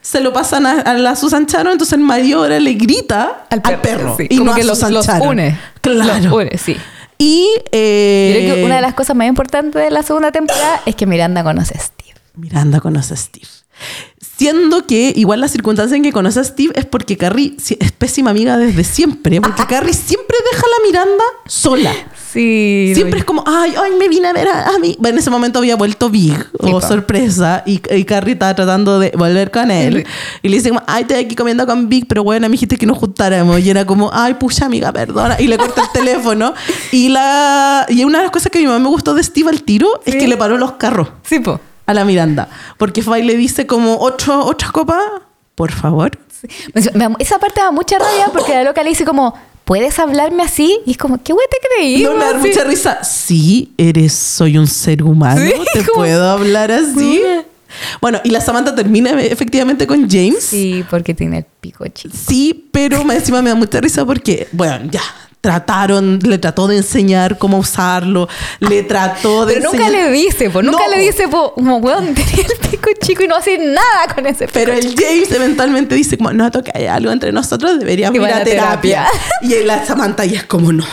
[0.00, 4.16] se lo pasan a, la Susan Charo, entonces el Mario ahora le grita al, perro.
[4.20, 5.58] y como que los, los, une.
[5.80, 6.22] Claro.
[6.22, 6.76] Los une, sí.
[7.18, 10.94] Y eh, creo que una de las cosas más importantes de la segunda temporada es
[10.94, 12.14] que Miranda conoce a Steve.
[12.36, 13.48] Miranda conoce a Steve.
[14.38, 18.32] Siendo que igual la circunstancia en que conoce a Steve es porque Carrie es pésima
[18.32, 19.40] amiga desde siempre.
[19.40, 21.92] Porque Carrie siempre deja a la Miranda sola.
[22.30, 22.92] Sí.
[22.94, 24.94] Siempre es como, ay, ay, me vine a ver a, mí.
[25.02, 29.70] en ese momento había vuelto Big, o sorpresa, y, Carrie estaba tratando de volver con
[29.70, 30.06] él.
[30.42, 32.84] Y le dice como, ay, estoy aquí comiendo con Big, pero bueno, me dijiste que
[32.84, 33.58] nos juntáramos.
[33.60, 35.40] Y era como, ay, pucha, amiga, perdona.
[35.40, 36.52] Y le corta el teléfono.
[36.92, 39.48] Y, la, y una de las cosas que a mi mamá me gustó de Steve
[39.48, 41.08] al tiro es que le paró los carros.
[41.22, 42.48] Sí, po a la Miranda.
[42.76, 45.00] Porque Fay le dice como ocho, otra copa,
[45.54, 46.18] por favor.
[46.74, 49.34] Esa parte da mucha rabia porque la loca le dice como,
[49.64, 50.80] ¿puedes hablarme así?
[50.84, 52.02] Y es como, ¿qué güey te creí?
[52.02, 53.02] No, me da mucha risa.
[53.02, 55.40] Sí, eres, soy un ser humano,
[55.72, 57.22] ¿te puedo hablar así?
[58.00, 60.44] Bueno, y la Samantha termina efectivamente con James.
[60.44, 62.14] Sí, porque tiene el pico chico.
[62.16, 65.02] Sí, pero encima me da mucha risa porque, bueno, ya,
[65.46, 68.28] trataron, le trató de enseñar cómo usarlo,
[68.58, 72.46] le trató de Pero nunca le dice, pues nunca le dice, pues, como, weón, tenía
[72.50, 76.18] el pico chico y no hace nada con ese pico Pero el James eventualmente dice,
[76.18, 79.06] como, no, toca hay algo entre nosotros, deberíamos ir a terapia.
[79.40, 80.84] Y la Samantha ya es como, no,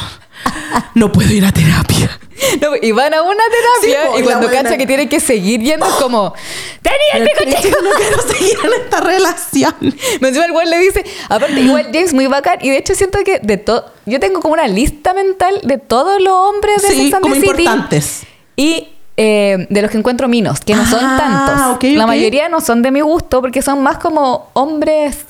[0.93, 2.20] no puedo ir a terapia.
[2.82, 3.44] y van a una
[3.82, 6.34] terapia y cuando cacha que tiene que seguir yendo es como
[6.82, 7.78] ¡Tenía el chico!
[7.82, 9.76] No quiero seguir en esta relación.
[10.22, 13.20] Me encima el igual le dice, aparte igual James muy bacán y de hecho siento
[13.24, 17.12] que de todo, yo tengo como una lista mental de todos los hombres de sí,
[17.12, 18.24] como importantes.
[18.56, 21.92] Y eh, de los que encuentro minos, que no son ah, tantos.
[21.94, 25.26] La mayoría no son de mi gusto porque son más como hombres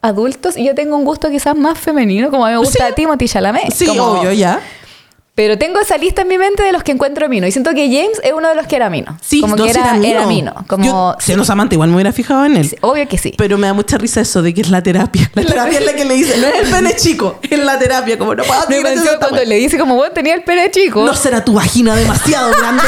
[0.00, 2.92] adultos y yo tengo un gusto quizás más femenino, como a mí me gusta a
[2.92, 3.72] Timothy Chalamet.
[3.72, 4.60] Sí, como, obvio, ya.
[5.34, 7.46] Pero tengo esa lista en mi mente de los que encuentro mino.
[7.46, 9.16] Y siento que James es uno de los que era mino.
[9.22, 10.54] Sí, como que era, era, mino.
[10.68, 12.76] Como, Yo, siendo amante, igual me hubiera fijado en él.
[12.82, 13.32] obvio que sí.
[13.38, 15.30] Pero me da mucha risa eso de que es la terapia.
[15.32, 18.18] La terapia es la que le dice, no es el pene chico, es la terapia.
[18.18, 18.82] Como no puedo Me
[19.18, 21.02] cuando le dice como vos tenía el pene chico.
[21.02, 22.82] No será tu vagina demasiado grande.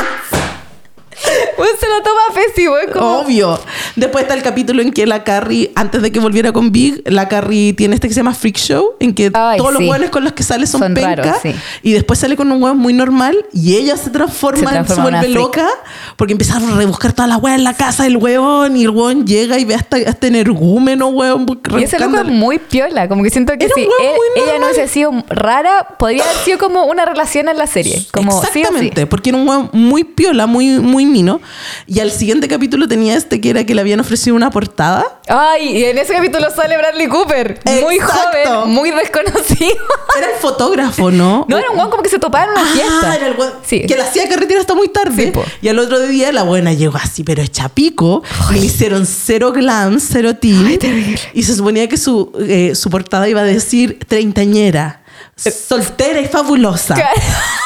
[1.57, 3.21] Pues se lo toma pésimo, es como...
[3.21, 3.59] Obvio.
[3.97, 7.29] Después está el capítulo en que la Carrie, antes de que volviera con Big, la
[7.29, 10.33] Carrie tiene este que se llama Freak Show, en que todos los hueones con los
[10.33, 14.11] que sale son, son Y después sale con un hueón muy normal y ella se
[14.11, 15.69] transforma, se, vuelve loca,
[16.17, 19.27] porque empieza a rebuscar todas las hueas en la casa del hueón y el hueón
[19.27, 21.47] llega y ve hasta, hasta energúmeno, hueón.
[21.79, 25.13] Y ese loco es muy piola, como que siento que si ella no hubiese sido
[25.29, 28.05] rara, podría haber sido como una relación en la serie.
[28.13, 31.41] Como Exactamente, porque era un hueón muy piola, muy, muy mino.
[31.87, 35.21] Y al siguiente capítulo tenía este que era que le habían ofrecido una portada.
[35.29, 37.61] Ay, y en ese capítulo sale Bradley Cooper.
[37.83, 39.75] Muy joven, muy desconocido.
[40.19, 41.45] Era el fotógrafo, ¿no?
[41.49, 43.17] No, era un guan como que se topaba en una ah, fiesta.
[43.17, 43.85] Era el sí.
[43.87, 45.33] Que la hacía carretera hasta muy tarde.
[45.61, 48.23] y al otro día la buena llegó así, pero hecha pico.
[48.53, 50.79] Le hicieron cero glam, cero teen.
[51.33, 55.04] y se suponía que su, eh, su portada iba a decir treintañera
[55.37, 56.97] soltera y fabulosa.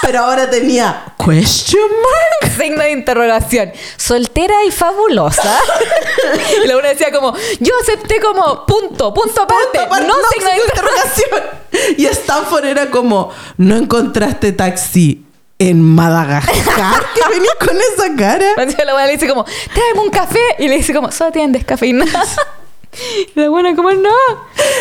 [0.02, 2.52] Pero ahora tenía question mark.
[2.56, 3.72] Signo de interrogación.
[3.96, 5.58] Soltera y fabulosa.
[6.64, 9.80] y la una decía como, yo acepté como punto, punto aparte.
[10.06, 11.40] no, signo de interrogación.
[11.98, 15.24] y Stanford era como, no encontraste taxi
[15.58, 17.04] en Madagascar.
[17.14, 18.54] ¿Qué venís con esa cara?
[18.56, 20.40] La abuela le dice como, tráeme un café.
[20.58, 22.24] Y le dice como, solo tienen descafeinada.
[23.34, 24.10] La buena, ¿cómo no?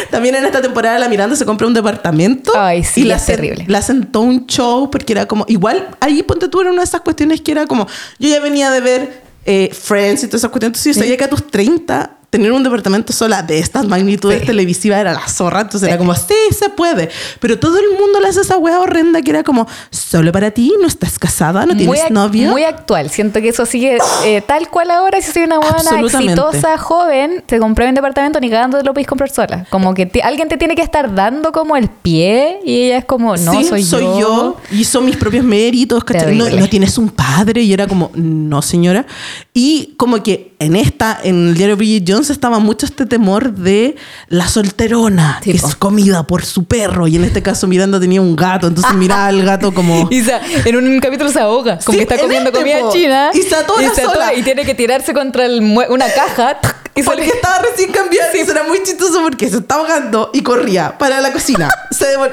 [0.10, 2.52] También en esta temporada la Miranda se compra un departamento.
[2.56, 3.66] Ay, sí, y es terrible.
[3.68, 5.46] La sentó un show porque era como.
[5.48, 7.88] Igual ahí ponte tú en una de esas cuestiones que era como.
[8.20, 10.78] Yo ya venía de ver eh, Friends y todas esas cuestiones.
[10.78, 15.00] Entonces yo sabía que a tus 30 tener un departamento sola de estas magnitudes televisivas
[15.00, 15.62] era la zorra.
[15.62, 17.10] Entonces era como, sí, se puede.
[17.40, 20.74] Pero todo el mundo le hace esa wea horrenda que era como, solo para ti,
[20.82, 22.52] no estás casada, no tienes novio.
[22.52, 23.10] Muy actual.
[23.10, 25.22] Siento que eso sigue eh, tal cual ahora.
[25.22, 29.08] Si soy una buena exitosa, joven, te compré un departamento ni cagando te lo puedes
[29.08, 29.66] comprar sola.
[29.70, 33.38] Como que alguien te tiene que estar dando como el pie y ella es como,
[33.38, 34.58] no, sí, soy, soy yo.
[34.72, 36.04] Y son mis propios méritos,
[36.34, 37.62] No, no tienes un padre.
[37.62, 39.06] Y era como, no, señora.
[39.54, 43.96] Y como que en esta, en el diario Bridget Jones, estaba mucho este temor de
[44.28, 47.08] la solterona, que es comida por su perro.
[47.08, 50.10] Y en este caso Miranda tenía un gato, entonces miraba al gato como...
[50.18, 50.24] Y
[50.70, 53.30] en un capítulo se ahoga, como que está comiendo este, comida china.
[53.34, 54.34] Y se atora, sola.
[54.34, 56.58] y tiene que tirarse contra una caja.
[56.98, 58.32] Y porque estaba recién cambiada.
[58.32, 58.40] Sí.
[58.40, 61.70] Eso era muy chistoso porque se estaba ahogando y corría para la cocina.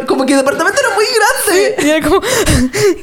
[0.07, 1.75] como que el departamento era muy grande.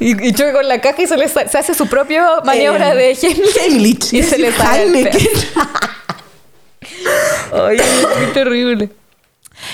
[0.00, 3.14] Y, y, choca con la caja y se, le, se hace su propia maniobra eh,
[3.14, 4.12] de Heimlich.
[4.12, 5.10] Y se le sale.
[7.52, 7.78] Ay,
[8.18, 8.90] muy terrible.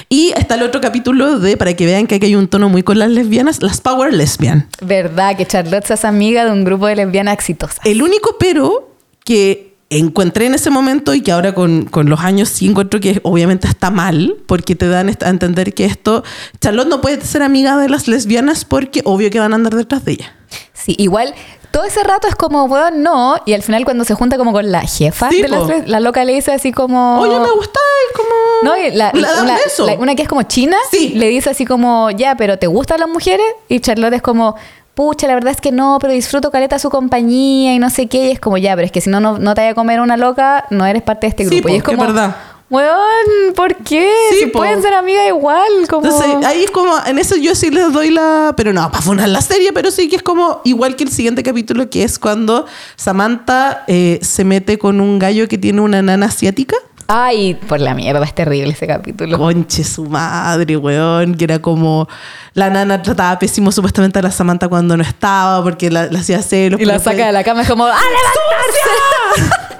[0.08, 2.82] Y está el otro capítulo de, para que vean que aquí hay un tono muy
[2.82, 4.68] con las lesbianas, las Power Lesbian.
[4.80, 7.80] Verdad, que Charlotte es amiga de un grupo de lesbianas exitosas.
[7.84, 8.90] El único pero
[9.24, 13.20] que encontré en ese momento y que ahora con, con, los años sí encuentro que
[13.22, 16.24] obviamente está mal, porque te dan a entender que esto,
[16.60, 20.04] Charlotte no puede ser amiga de las lesbianas porque obvio que van a andar detrás
[20.04, 20.34] de ella.
[20.72, 21.34] Sí, igual
[21.70, 24.70] todo ese rato es como, bueno, no, y al final cuando se junta como con
[24.72, 27.20] la jefa de las, la loca le dice así como...
[27.20, 27.78] Oye, me gusta
[28.08, 28.28] y como...
[28.62, 31.10] No, y la, una, una, que es como china, sí.
[31.10, 33.46] le dice así como, ya, pero ¿te gustan las mujeres?
[33.68, 34.56] Y Charlotte es como
[34.98, 38.30] pucha, la verdad es que no, pero disfruto caleta su compañía y no sé qué.
[38.30, 40.16] Y es como, ya, pero es que si no, no, te vaya a comer una
[40.16, 41.68] loca, no eres parte de este grupo.
[41.68, 42.34] y es como, verdad.
[42.68, 44.10] Weón, ¿por qué?
[44.40, 45.68] si pueden ser amigas igual.
[45.88, 46.04] Como...
[46.04, 48.54] Entonces, ahí es como, en eso yo sí les doy la.
[48.56, 51.44] Pero no, para fundar la serie, pero sí que es como igual que el siguiente
[51.44, 56.26] capítulo, que es cuando Samantha eh, se mete con un gallo que tiene una nana
[56.26, 56.76] asiática.
[57.10, 59.38] Ay, por la mierda, es terrible ese capítulo.
[59.38, 62.06] Conche su madre, weón, que era como
[62.52, 66.78] la nana trataba pésimo supuestamente a la Samantha cuando no estaba porque la, hacía celos.
[66.78, 69.78] Y la saca de la cama es como ¡A levantarse!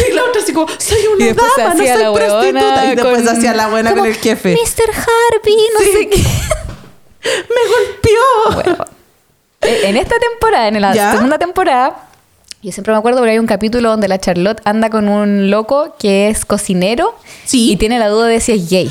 [0.10, 2.84] y la otra así como, soy una dama, no soy la prostituta.
[2.86, 4.54] Y después hacía la buena con el jefe.
[4.54, 4.90] Mr.
[4.90, 6.18] Harvey, no sé qué.
[7.48, 7.62] Me
[8.50, 8.84] golpeó.
[9.60, 12.08] en esta temporada, en la segunda temporada,
[12.64, 15.96] yo siempre me acuerdo porque hay un capítulo donde la Charlotte anda con un loco
[15.98, 17.14] que es cocinero
[17.52, 18.90] y tiene la duda de si es gay.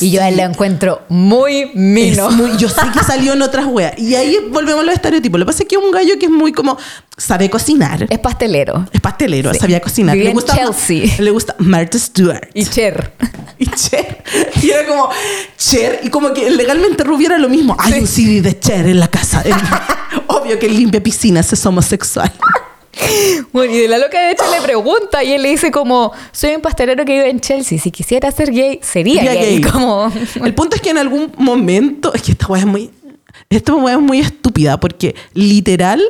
[0.00, 2.28] y yo a él la encuentro muy mino.
[2.58, 3.96] yo sé que salió en otras weas.
[3.98, 5.38] Y ahí volvemos a los estereotipos.
[5.38, 6.76] Lo que pasa es que es un gallo que es muy como.
[7.16, 8.04] Sabe cocinar.
[8.10, 8.84] Es pastelero.
[8.90, 10.16] Es pastelero, sabía cocinar.
[10.16, 11.14] le gusta, Chelsea.
[11.20, 12.48] Le gusta Martha Stewart.
[12.52, 13.12] Y Cher.
[13.56, 14.24] Y Cher.
[14.60, 15.08] Y era como
[15.56, 16.00] Cher.
[16.02, 17.76] Y como que legalmente Ruby era lo mismo.
[17.78, 19.44] Hay un CD de Cher en la casa.
[20.26, 22.32] Obvio que limpia piscinas es homosexual.
[23.52, 26.54] Bueno, y de la loca de hecho le pregunta y él le dice como, soy
[26.54, 29.60] un pastelero que vive en Chelsea, si quisiera ser gay, sería gay.
[29.72, 30.12] Como...
[30.42, 32.90] El punto es que en algún momento, es que esta weá es muy,
[33.50, 36.02] esta es muy estúpida, porque literal,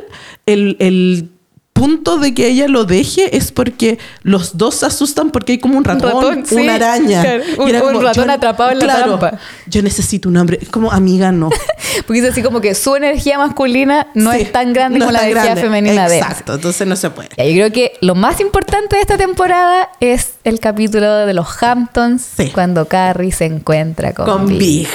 [0.45, 1.29] el, el
[1.75, 5.77] punto de que ella lo deje es porque los dos se asustan porque hay como
[5.77, 7.41] un ratón, una araña.
[7.57, 9.39] Un, ratón atrapado en la trampa.
[9.67, 10.59] Yo necesito un hombre.
[10.71, 11.49] Como amiga, no.
[12.07, 15.57] porque es así como que su energía masculina no es tan grande como la energía
[15.57, 17.27] femenina de Exacto, entonces no se puede.
[17.27, 22.25] yo creo que lo más importante de esta temporada es el capítulo de los Hamptons
[22.53, 24.87] cuando Carrie se encuentra con, con Big.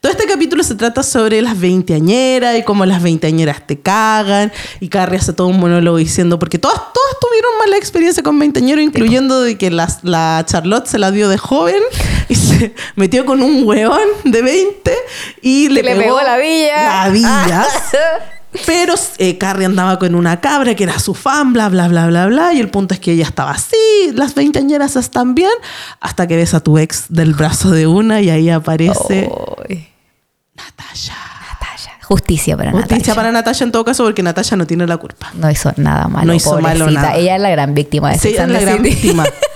[0.00, 4.52] Todo este capítulo se trata sobre las veinteañeras y cómo las veinteañeras te cagan.
[4.80, 8.82] Y Carrie hace todo un monólogo diciendo, porque todas, todas tuvieron mala experiencia con veinteañeros,
[8.84, 11.82] incluyendo de que la, la Charlotte se la dio de joven
[12.28, 14.92] y se metió con un hueón de 20
[15.42, 17.04] y le, le pegó, la villa.
[17.04, 17.66] La villa.
[18.64, 22.26] Pero eh, Carrie andaba con una cabra que era su fan, bla, bla, bla, bla,
[22.26, 22.54] bla.
[22.54, 23.76] Y el punto es que ella estaba así,
[24.14, 25.52] las veinteañeras están bien,
[26.00, 29.28] hasta que ves a tu ex del brazo de una y ahí aparece
[30.54, 31.14] Natasha.
[31.52, 31.90] Natasha.
[32.02, 32.94] Justicia para Natasha.
[32.94, 35.30] Justicia para Natasha en todo caso porque Natasha no tiene la culpa.
[35.34, 36.26] No hizo nada malo.
[36.26, 37.16] No hizo malo nada.
[37.16, 39.24] Ella es la gran víctima de sí, ella es la gran víctima.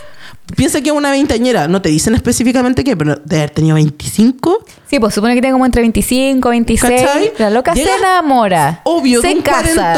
[0.56, 4.64] Piensa que es una veinteañera, no te dicen específicamente qué, pero de haber tenido 25.
[4.88, 7.02] Sí, pues supone que tiene como entre 25, 26.
[7.38, 8.80] La loca se enamora.
[8.84, 9.94] Obvio, se un casa.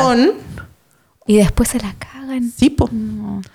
[1.26, 2.52] Y después se la cagan.
[2.56, 2.88] Sí, po.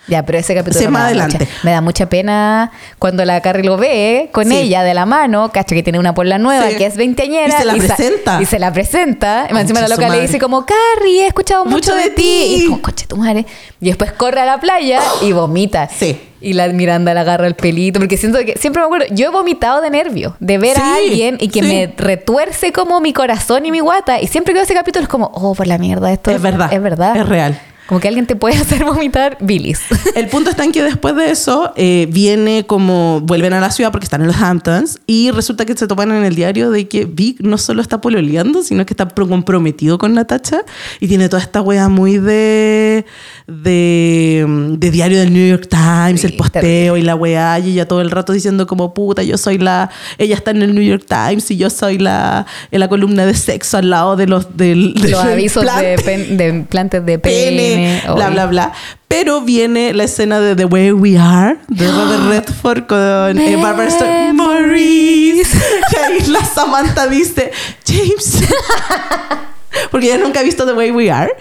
[0.08, 1.40] Ya, pero ese capítulo me, da adelante.
[1.40, 5.52] Mucha, me da mucha pena cuando la Carrie lo ve con ella de la mano,
[5.52, 7.48] cacho que tiene una la nueva que es veinteañera.
[7.48, 8.42] Y se la presenta.
[8.42, 9.48] Y se la presenta.
[9.52, 12.58] Y encima la loca le dice como, Carrie, he escuchado mucho, de, ti.
[12.58, 13.46] Y como, coche tu madre.
[13.80, 15.88] Y después corre a la playa y vomita.
[15.90, 16.20] Sí.
[16.40, 19.30] Y la Miranda le agarra el pelito, porque siento que siempre me acuerdo, yo he
[19.30, 23.72] vomitado de nervio, de ver a alguien y que me retuerce como mi corazón y
[23.72, 24.22] mi guata.
[24.22, 26.72] Y siempre que veo ese capítulo es como, oh, por la mierda, esto es verdad.
[26.72, 27.18] Es verdad.
[27.18, 27.60] Es real.
[27.88, 29.80] Como que alguien te puede hacer vomitar bilis.
[30.16, 33.92] El punto está en que después de eso eh, viene como vuelven a la ciudad
[33.92, 37.06] porque están en los Hamptons y resulta que se topan en el diario de que
[37.06, 40.62] Vic no solo está pololeando, sino que está comprometido con Natacha
[41.00, 43.06] y tiene toda esta wea muy de,
[43.48, 44.46] de,
[44.78, 48.12] de diario del New York Times, el posteo y la wea y ella todo el
[48.12, 51.58] rato diciendo como puta, yo soy la, ella está en el New York Times y
[51.58, 55.66] yo soy la, en la columna de sexo al lado de los, del, los avisos
[55.66, 55.98] de,
[56.32, 57.77] de plantes de pene
[58.14, 58.74] bla, bla, bla.
[59.08, 63.90] Pero viene la escena de The Way We Are, de Robert Redford con eh, Barbara
[63.90, 64.34] Streisand.
[64.36, 65.58] Maurice.
[65.90, 67.52] Que ahí la Samantha dice,
[67.86, 68.42] James.
[69.92, 71.32] Porque ella nunca ha visto The Way We Are.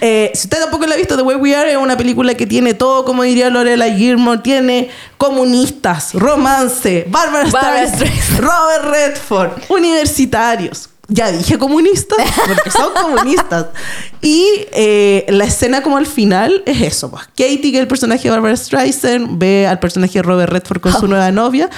[0.00, 2.46] Eh, si usted tampoco la ha visto, The Way We Are es una película que
[2.46, 11.32] tiene todo, como diría Lorela Gilmore, tiene comunistas, romance, Barbara, Streisand, Robert Redford, universitarios, ya
[11.32, 13.66] dije comunistas, porque son comunistas.
[14.20, 17.24] Y eh, la escena como al final es eso, pues.
[17.28, 20.92] Katie, que es el personaje de Barbara Streisand, ve al personaje de Robert Redford con
[20.92, 21.70] su nueva novia,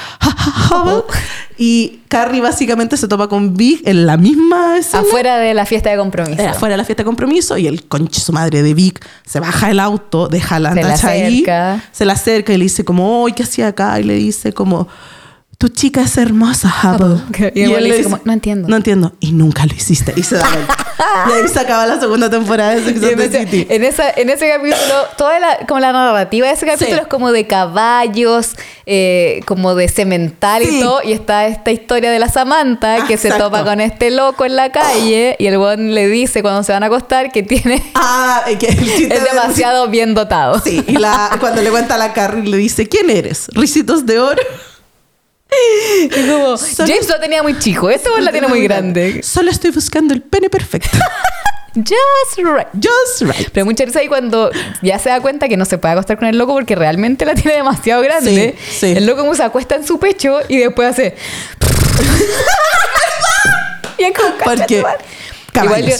[1.58, 5.04] y Carrie básicamente se topa con Vic en la misma escena.
[5.04, 6.48] Afuera de la fiesta de compromiso.
[6.48, 9.70] afuera de la fiesta de compromiso, y el conche su madre de Vic se baja
[9.70, 11.44] el auto, deja la se ahí,
[11.92, 14.00] se la acerca y le dice como, ¡ay, qué hacía acá!
[14.00, 14.88] Y le dice como
[15.60, 17.20] tu chica es hermosa, Hubble.
[17.54, 18.66] Y, él le dice, como, no entiendo.
[18.66, 19.12] No entiendo.
[19.20, 20.14] Y nunca lo hiciste.
[20.16, 20.48] Y se da
[21.28, 23.66] y ahí se acaba la segunda temporada de Sex and the City.
[23.68, 27.30] En, esa, en ese capítulo, toda la, como la narrativa de ese capítulo es como
[27.30, 28.56] de caballos,
[28.86, 31.02] eh, como de cemental y todo.
[31.04, 34.72] Y está esta historia de la Samantha que se topa con este loco en la
[34.72, 37.82] calle y el buen le dice cuando se van a acostar que tiene...
[37.96, 38.66] Ah, que
[39.10, 40.58] es demasiado bien dotado.
[40.60, 43.48] Sí, y la, cuando le cuenta a la Carrie le dice, ¿quién eres?
[43.52, 44.40] ¿Ricitos de oro?
[46.10, 49.22] como, James lo tenía muy chico, esto la tiene muy grande.
[49.24, 50.98] Solo estoy buscando el pene perfecto.
[51.74, 52.66] Just right.
[52.74, 53.48] Just right.
[53.52, 54.50] Pero muchas veces ahí cuando
[54.82, 57.34] ya se da cuenta que no se puede acostar con el loco porque realmente la
[57.34, 58.56] tiene demasiado grande.
[58.82, 61.14] El loco como se acuesta en su pecho y después hace.
[63.98, 64.84] y es como Porque.
[65.62, 65.96] Igual yo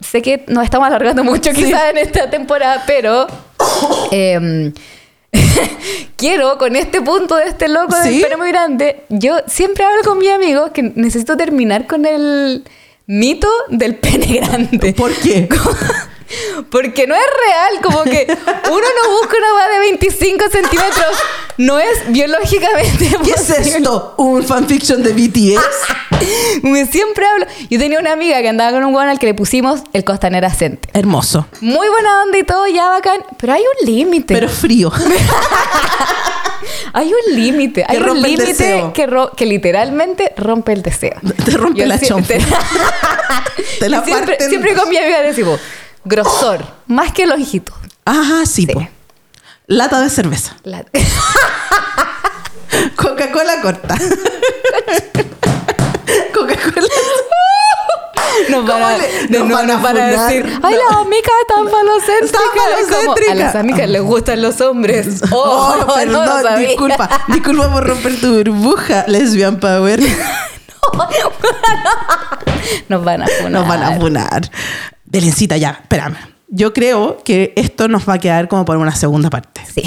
[0.00, 3.26] sé que nos estamos alargando mucho quizás en esta temporada, pero.
[4.12, 4.72] Eh,
[6.16, 10.18] quiero con este punto de este loco del pelo muy grande, yo siempre hablo con
[10.18, 12.64] mi amigo que necesito terminar con el
[13.06, 14.92] mito del pene grande.
[14.92, 15.48] ¿Por qué?
[16.70, 21.16] Porque no es real, como que uno no busca una va de 25 centímetros,
[21.58, 24.14] no es biológicamente ¿Qué es esto?
[24.18, 25.62] ¿Un fanfiction de BTS?
[26.62, 27.46] Me siempre hablo.
[27.70, 30.50] Yo tenía una amiga que andaba con un guano al que le pusimos el costanera
[30.50, 30.88] Cente.
[30.92, 31.46] Hermoso.
[31.60, 34.34] Muy buena onda y todo, ya bacán, pero hay un límite.
[34.34, 34.92] Pero frío.
[36.92, 41.16] hay un límite, hay un límite que, que literalmente rompe el deseo.
[41.44, 42.26] Te rompe la chompa.
[43.80, 45.60] Te, la siempre, siempre con mi amiga decimos
[46.04, 47.74] grosor, más que longitud.
[48.04, 48.88] Ajá, sí, sí.
[49.66, 50.56] Lata de cerveza.
[52.96, 53.96] Coca-Cola corta.
[56.36, 56.86] Coca-Cola.
[58.50, 63.30] Nos van a, de nos van a, decir, ay, las amigas están falocéntricas.
[63.30, 65.22] a las amigas les gustan los hombres.
[65.32, 67.08] Oh, oh perdón, disculpa.
[67.28, 70.00] Disculpa por romper tu burbuja, lesbian power.
[72.88, 73.52] Nos van a funar.
[73.52, 74.50] Nos van a funar.
[75.04, 76.16] Belencita, ya, espérame.
[76.48, 79.62] Yo creo que esto nos va a quedar como por una segunda parte.
[79.72, 79.82] Sí,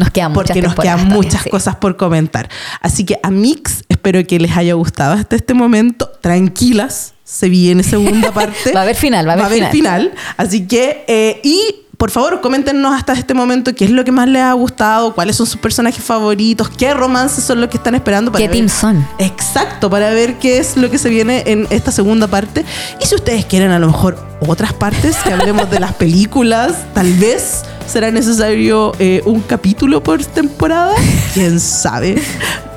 [0.00, 2.48] nos quedan muchas Porque nos quedan muchas cosas por comentar.
[2.80, 6.10] Así que a Mix, espero que les haya gustado hasta este momento.
[6.20, 8.72] Tranquilas, se viene segunda parte.
[8.72, 10.12] va a haber final, va a haber, va a haber final.
[10.38, 14.26] Así que, eh, y por favor, coméntenos hasta este momento qué es lo que más
[14.26, 18.32] les ha gustado, cuáles son sus personajes favoritos, qué romances son los que están esperando
[18.32, 19.06] para ¿Qué team son?
[19.18, 22.64] Exacto, para ver qué es lo que se viene en esta segunda parte.
[23.02, 27.12] Y si ustedes quieren a lo mejor otras partes, que hablemos de las películas, tal
[27.12, 30.94] vez será necesario eh, un capítulo por temporada,
[31.34, 32.22] quién sabe.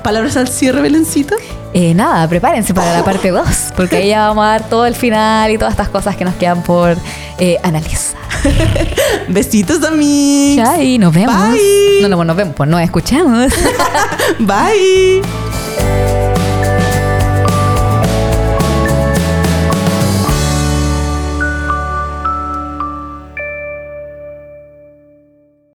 [0.02, 1.36] ¿Palabras al cierre, Belencita?
[1.76, 4.94] Eh, nada, prepárense para la parte 2, porque ahí ya vamos a dar todo el
[4.94, 6.96] final y todas estas cosas que nos quedan por
[7.38, 8.16] eh, analizar.
[9.28, 10.56] Besitos a mí.
[10.80, 11.34] Y nos vemos.
[11.34, 12.00] Bye.
[12.00, 13.52] No, no, nos vemos, pues nos escuchamos.
[14.38, 15.22] Bye.